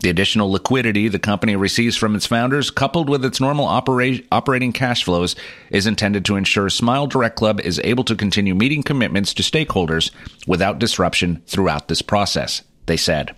The 0.06 0.12
additional 0.12 0.52
liquidity 0.52 1.08
the 1.08 1.18
company 1.18 1.56
receives 1.56 1.98
from 1.98 2.16
its 2.16 2.28
founders, 2.28 2.70
coupled 2.70 3.10
with 3.10 3.26
its 3.26 3.42
normal 3.42 3.66
opera- 3.66 4.20
operating 4.32 4.72
cash 4.72 5.04
flows, 5.04 5.36
is 5.72 5.88
intended 5.88 6.26
to 6.26 6.36
ensure 6.36 6.70
Smile 6.70 7.08
Direct 7.08 7.36
Club 7.36 7.60
is 7.60 7.82
able 7.84 8.04
to 8.04 8.16
continue 8.16 8.54
meeting 8.54 8.84
commitments 8.84 9.34
to 9.34 9.42
stakeholders 9.42 10.12
without 10.46 10.78
disruption 10.78 11.42
throughout 11.48 11.88
this 11.88 12.04
process, 12.04 12.62
they 12.86 12.98
said. 12.98 13.36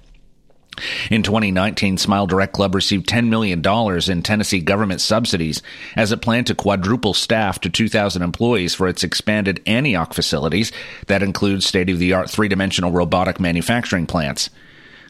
In 1.10 1.23
2019, 1.23 1.97
Smile 1.97 2.27
Direct 2.27 2.51
Club 2.51 2.75
received 2.75 3.08
$10 3.08 3.30
million 3.30 3.63
in 4.12 4.21
Tennessee 4.21 4.60
government 4.60 4.99
subsidies 4.99 5.62
as 5.95 6.12
it 6.12 6.21
planned 6.21 6.47
to 6.47 6.53
quadruple 6.53 7.13
staff 7.13 7.62
to 7.62 7.69
2,000 7.69 8.21
employees 8.21 8.75
for 8.75 8.89
its 8.89 9.06
expanded 9.06 9.63
Antioch 9.65 10.13
facilities 10.13 10.73
that 11.08 11.23
includes 11.23 11.65
state 11.65 11.89
of 11.89 11.97
the 11.97 12.12
art 12.12 12.30
three 12.30 12.49
dimensional 12.49 12.91
robotic 12.91 13.39
manufacturing 13.39 14.06
plants. 14.06 14.49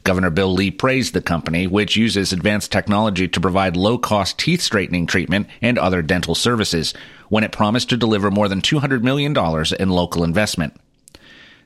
Governor 0.08 0.30
Bill 0.30 0.54
Lee 0.54 0.72
praised 0.72 1.14
the 1.14 1.22
company, 1.22 1.68
which 1.68 1.98
uses 1.98 2.32
advanced 2.32 2.72
technology 2.72 3.28
to 3.28 3.42
provide 3.42 3.76
low 3.76 3.98
cost 3.98 4.40
teeth 4.40 4.62
straightening 4.62 5.06
treatment 5.06 5.48
and 5.62 5.78
other 5.78 6.02
dental 6.02 6.34
services, 6.34 6.94
when 7.28 7.44
it 7.44 7.52
promised 7.52 7.90
to 7.90 7.98
deliver 7.98 8.32
more 8.32 8.48
than 8.48 8.62
$200 8.62 9.02
million 9.02 9.36
in 9.78 9.90
local 9.90 10.24
investment. 10.24 10.80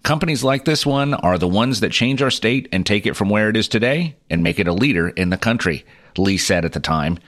Companies 0.01 0.43
like 0.43 0.65
this 0.65 0.87
one 0.87 1.13
are 1.13 1.37
the 1.37 1.47
ones 1.47 1.81
that 1.81 1.91
change 1.91 2.23
our 2.23 2.31
state 2.31 2.67
and 2.71 2.83
take 2.83 3.05
it 3.05 3.15
from 3.15 3.29
where 3.29 3.47
it 3.47 3.55
is 3.55 3.67
today 3.67 4.15
and 4.27 4.41
make 4.41 4.57
it 4.57 4.67
a 4.67 4.73
leader 4.73 5.09
in 5.09 5.29
the 5.29 5.37
country, 5.37 5.85
Lee 6.17 6.39
said 6.39 6.65
at 6.65 6.73
the 6.73 6.79
time. 6.79 7.19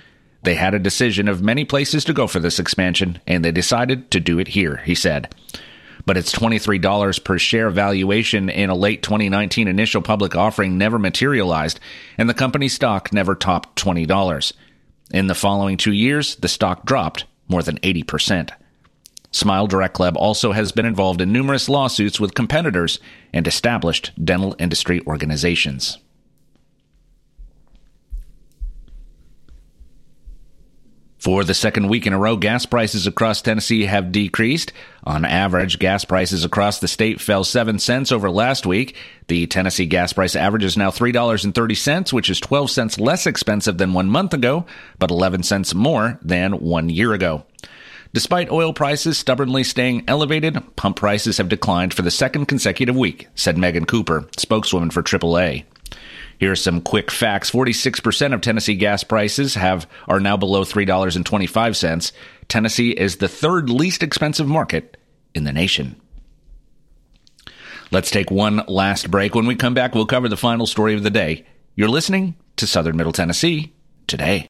They 0.41 0.55
had 0.55 0.73
a 0.73 0.79
decision 0.79 1.27
of 1.27 1.43
many 1.43 1.63
places 1.63 2.03
to 2.05 2.13
go 2.13 2.25
for 2.25 2.39
this 2.39 2.57
expansion, 2.57 3.21
and 3.27 3.45
they 3.45 3.51
decided 3.51 4.09
to 4.09 4.19
do 4.19 4.39
it 4.39 4.47
here, 4.47 4.77
he 4.77 4.95
said. 4.95 5.31
But 6.05 6.17
its 6.17 6.33
$23 6.33 7.23
per 7.23 7.37
share 7.37 7.69
valuation 7.69 8.49
in 8.49 8.69
a 8.69 8.75
late 8.75 9.03
2019 9.03 9.67
initial 9.67 10.01
public 10.01 10.35
offering 10.35 10.77
never 10.77 10.99
materialized, 10.99 11.79
and 12.17 12.29
the 12.29 12.33
company's 12.33 12.73
stock 12.73 13.13
never 13.13 13.35
topped 13.35 13.81
$20. 13.81 14.53
In 15.11 15.27
the 15.27 15.35
following 15.35 15.77
two 15.77 15.93
years, 15.93 16.35
the 16.35 16.47
stock 16.47 16.85
dropped 16.85 17.25
more 17.47 17.63
than 17.63 17.77
80%. 17.77 18.51
Smile 19.31 19.65
Direct 19.65 19.95
Club 19.95 20.15
also 20.17 20.51
has 20.51 20.71
been 20.71 20.85
involved 20.85 21.19
in 21.19 21.31
numerous 21.31 21.67
lawsuits 21.67 22.19
with 22.19 22.35
competitors 22.35 22.99
and 23.33 23.47
established 23.47 24.11
dental 24.23 24.55
industry 24.59 25.01
organizations. 25.07 25.97
For 31.23 31.45
the 31.45 31.53
second 31.53 31.87
week 31.87 32.05
in 32.05 32.11
a 32.11 32.19
row, 32.19 32.35
gas 32.35 32.65
prices 32.65 33.07
across 33.07 33.41
Tennessee 33.41 33.85
have 33.85 34.11
decreased. 34.11 34.73
On 35.05 35.23
average, 35.23 35.79
gas 35.79 36.03
prices 36.03 36.43
across 36.43 36.79
the 36.79 36.87
state 36.89 37.21
fell 37.21 37.45
7 37.45 37.79
cents 37.79 38.11
over 38.11 38.29
last 38.29 38.65
week. 38.65 38.97
The 39.29 39.47
Tennessee 39.47 39.85
gas 39.85 40.11
price 40.11 40.35
average 40.35 40.65
is 40.65 40.75
now 40.75 40.91
$3.30, 40.91 42.11
which 42.11 42.29
is 42.29 42.41
12 42.41 42.71
cents 42.71 42.99
less 42.99 43.25
expensive 43.25 43.77
than 43.77 43.93
one 43.93 44.09
month 44.09 44.33
ago, 44.33 44.65
but 44.99 45.11
11 45.11 45.43
cents 45.43 45.73
more 45.73 46.19
than 46.21 46.59
one 46.59 46.89
year 46.89 47.13
ago. 47.13 47.45
Despite 48.11 48.51
oil 48.51 48.73
prices 48.73 49.17
stubbornly 49.17 49.63
staying 49.63 50.03
elevated, 50.09 50.61
pump 50.75 50.97
prices 50.97 51.37
have 51.37 51.47
declined 51.47 51.93
for 51.93 52.01
the 52.01 52.11
second 52.11 52.47
consecutive 52.47 52.97
week, 52.97 53.29
said 53.33 53.57
Megan 53.57 53.85
Cooper, 53.85 54.27
spokeswoman 54.35 54.89
for 54.89 55.01
AAA. 55.01 55.63
Here 56.43 56.51
are 56.51 56.57
some 56.57 56.81
quick 56.81 57.09
facts. 57.09 57.49
46% 57.49 58.33
of 58.33 58.41
Tennessee 58.41 58.75
gas 58.75 59.05
prices 59.05 59.55
have 59.55 59.87
are 60.09 60.19
now 60.19 60.35
below 60.35 60.65
$3.25. 60.65 62.11
Tennessee 62.49 62.91
is 62.91 63.15
the 63.15 63.29
third 63.29 63.69
least 63.69 64.03
expensive 64.03 64.45
market 64.45 64.97
in 65.33 65.45
the 65.45 65.53
nation. 65.53 65.95
Let's 67.91 68.11
take 68.11 68.29
one 68.29 68.61
last 68.67 69.09
break. 69.09 69.35
When 69.35 69.45
we 69.45 69.55
come 69.55 69.73
back, 69.73 69.95
we'll 69.95 70.05
cover 70.05 70.27
the 70.27 70.35
final 70.35 70.67
story 70.67 70.95
of 70.95 71.03
the 71.03 71.09
day. 71.09 71.45
You're 71.75 71.87
listening 71.87 72.35
to 72.57 72.67
Southern 72.67 72.97
Middle 72.97 73.13
Tennessee 73.13 73.71
today. 74.07 74.49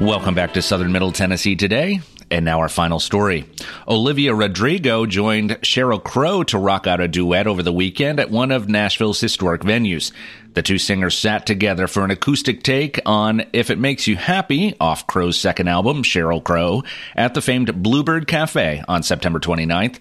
Welcome 0.00 0.36
back 0.36 0.52
to 0.54 0.62
Southern 0.62 0.92
Middle 0.92 1.10
Tennessee 1.10 1.56
today. 1.56 2.00
And 2.30 2.44
now 2.44 2.60
our 2.60 2.68
final 2.68 3.00
story. 3.00 3.46
Olivia 3.88 4.32
Rodrigo 4.32 5.06
joined 5.06 5.50
Sheryl 5.62 6.02
Crow 6.02 6.44
to 6.44 6.58
rock 6.58 6.86
out 6.86 7.00
a 7.00 7.08
duet 7.08 7.48
over 7.48 7.64
the 7.64 7.72
weekend 7.72 8.20
at 8.20 8.30
one 8.30 8.52
of 8.52 8.68
Nashville's 8.68 9.20
historic 9.20 9.62
venues. 9.62 10.12
The 10.54 10.62
two 10.62 10.78
singers 10.78 11.18
sat 11.18 11.46
together 11.46 11.88
for 11.88 12.04
an 12.04 12.12
acoustic 12.12 12.62
take 12.62 13.00
on 13.06 13.44
If 13.52 13.70
It 13.70 13.78
Makes 13.80 14.06
You 14.06 14.14
Happy 14.14 14.76
off 14.78 15.08
Crow's 15.08 15.36
second 15.36 15.66
album, 15.66 16.04
Sheryl 16.04 16.44
Crow, 16.44 16.84
at 17.16 17.34
the 17.34 17.42
famed 17.42 17.82
Bluebird 17.82 18.28
Cafe 18.28 18.84
on 18.86 19.02
September 19.02 19.40
29th. 19.40 19.98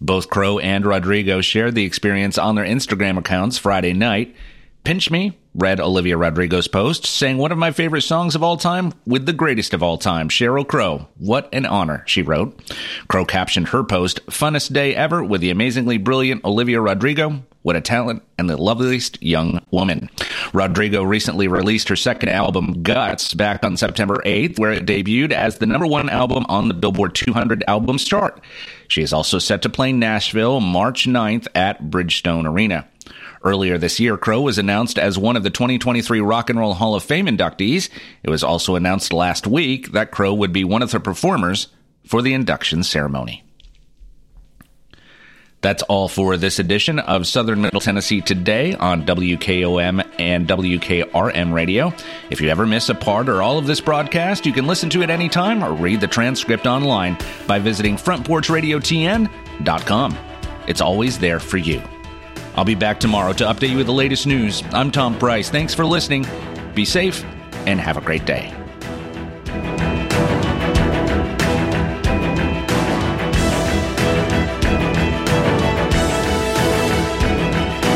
Both 0.00 0.30
Crow 0.30 0.60
and 0.60 0.86
Rodrigo 0.86 1.40
shared 1.40 1.74
the 1.74 1.84
experience 1.84 2.38
on 2.38 2.54
their 2.54 2.64
Instagram 2.64 3.18
accounts 3.18 3.58
Friday 3.58 3.92
night. 3.92 4.36
Pinch 4.84 5.10
Me 5.10 5.36
read 5.54 5.80
Olivia 5.80 6.16
Rodrigo's 6.16 6.68
post, 6.68 7.04
saying 7.04 7.36
one 7.38 7.52
of 7.52 7.58
my 7.58 7.70
favorite 7.70 8.02
songs 8.02 8.34
of 8.34 8.42
all 8.42 8.56
time 8.56 8.92
with 9.06 9.26
the 9.26 9.32
greatest 9.32 9.74
of 9.74 9.82
all 9.82 9.98
time, 9.98 10.28
Sheryl 10.28 10.66
Crow. 10.66 11.08
What 11.18 11.48
an 11.52 11.66
honor, 11.66 12.04
she 12.06 12.22
wrote. 12.22 12.58
Crow 13.08 13.24
captioned 13.24 13.68
her 13.68 13.84
post, 13.84 14.24
funnest 14.26 14.72
day 14.72 14.94
ever 14.94 15.22
with 15.22 15.40
the 15.40 15.50
amazingly 15.50 15.98
brilliant 15.98 16.44
Olivia 16.44 16.80
Rodrigo. 16.80 17.42
What 17.62 17.76
a 17.76 17.80
talent 17.80 18.24
and 18.38 18.50
the 18.50 18.56
loveliest 18.56 19.22
young 19.22 19.64
woman. 19.70 20.10
Rodrigo 20.52 21.04
recently 21.04 21.46
released 21.46 21.88
her 21.90 21.96
second 21.96 22.30
album, 22.30 22.82
Guts, 22.82 23.34
back 23.34 23.64
on 23.64 23.76
September 23.76 24.20
8th, 24.26 24.58
where 24.58 24.72
it 24.72 24.84
debuted 24.84 25.30
as 25.30 25.58
the 25.58 25.66
number 25.66 25.86
one 25.86 26.08
album 26.08 26.44
on 26.48 26.66
the 26.66 26.74
Billboard 26.74 27.14
200 27.14 27.62
albums 27.68 28.04
chart. 28.04 28.40
She 28.88 29.02
is 29.02 29.12
also 29.12 29.38
set 29.38 29.62
to 29.62 29.68
play 29.68 29.92
Nashville 29.92 30.60
March 30.60 31.06
9th 31.06 31.46
at 31.54 31.84
Bridgestone 31.84 32.50
Arena. 32.50 32.88
Earlier 33.44 33.76
this 33.76 33.98
year, 33.98 34.16
Crow 34.16 34.40
was 34.40 34.58
announced 34.58 34.98
as 34.98 35.18
one 35.18 35.36
of 35.36 35.42
the 35.42 35.50
2023 35.50 36.20
Rock 36.20 36.48
and 36.48 36.58
Roll 36.58 36.74
Hall 36.74 36.94
of 36.94 37.02
Fame 37.02 37.26
inductees. 37.26 37.88
It 38.22 38.30
was 38.30 38.44
also 38.44 38.76
announced 38.76 39.12
last 39.12 39.46
week 39.46 39.92
that 39.92 40.12
Crow 40.12 40.32
would 40.32 40.52
be 40.52 40.64
one 40.64 40.82
of 40.82 40.92
the 40.92 41.00
performers 41.00 41.66
for 42.06 42.22
the 42.22 42.34
induction 42.34 42.84
ceremony. 42.84 43.42
That's 45.60 45.82
all 45.84 46.08
for 46.08 46.36
this 46.36 46.58
edition 46.58 46.98
of 46.98 47.24
Southern 47.26 47.62
Middle 47.62 47.80
Tennessee 47.80 48.20
Today 48.20 48.74
on 48.74 49.06
WKOM 49.06 50.04
and 50.18 50.48
WKRM 50.48 51.52
Radio. 51.52 51.94
If 52.30 52.40
you 52.40 52.48
ever 52.48 52.66
miss 52.66 52.88
a 52.88 52.96
part 52.96 53.28
or 53.28 53.42
all 53.42 53.58
of 53.58 53.68
this 53.68 53.80
broadcast, 53.80 54.44
you 54.44 54.52
can 54.52 54.66
listen 54.66 54.90
to 54.90 55.02
it 55.02 55.10
anytime 55.10 55.62
or 55.62 55.72
read 55.72 56.00
the 56.00 56.08
transcript 56.08 56.66
online 56.66 57.16
by 57.46 57.60
visiting 57.60 57.94
frontporchradiotn.com. 57.96 60.18
It's 60.66 60.80
always 60.80 61.20
there 61.20 61.38
for 61.38 61.58
you. 61.58 61.80
I'll 62.54 62.64
be 62.64 62.74
back 62.74 63.00
tomorrow 63.00 63.32
to 63.34 63.44
update 63.44 63.70
you 63.70 63.76
with 63.78 63.86
the 63.86 63.92
latest 63.92 64.26
news. 64.26 64.62
I'm 64.72 64.90
Tom 64.90 65.18
Price. 65.18 65.48
Thanks 65.48 65.74
for 65.74 65.86
listening. 65.86 66.26
Be 66.74 66.84
safe 66.84 67.24
and 67.66 67.80
have 67.80 67.96
a 67.96 68.00
great 68.00 68.26
day. 68.26 68.61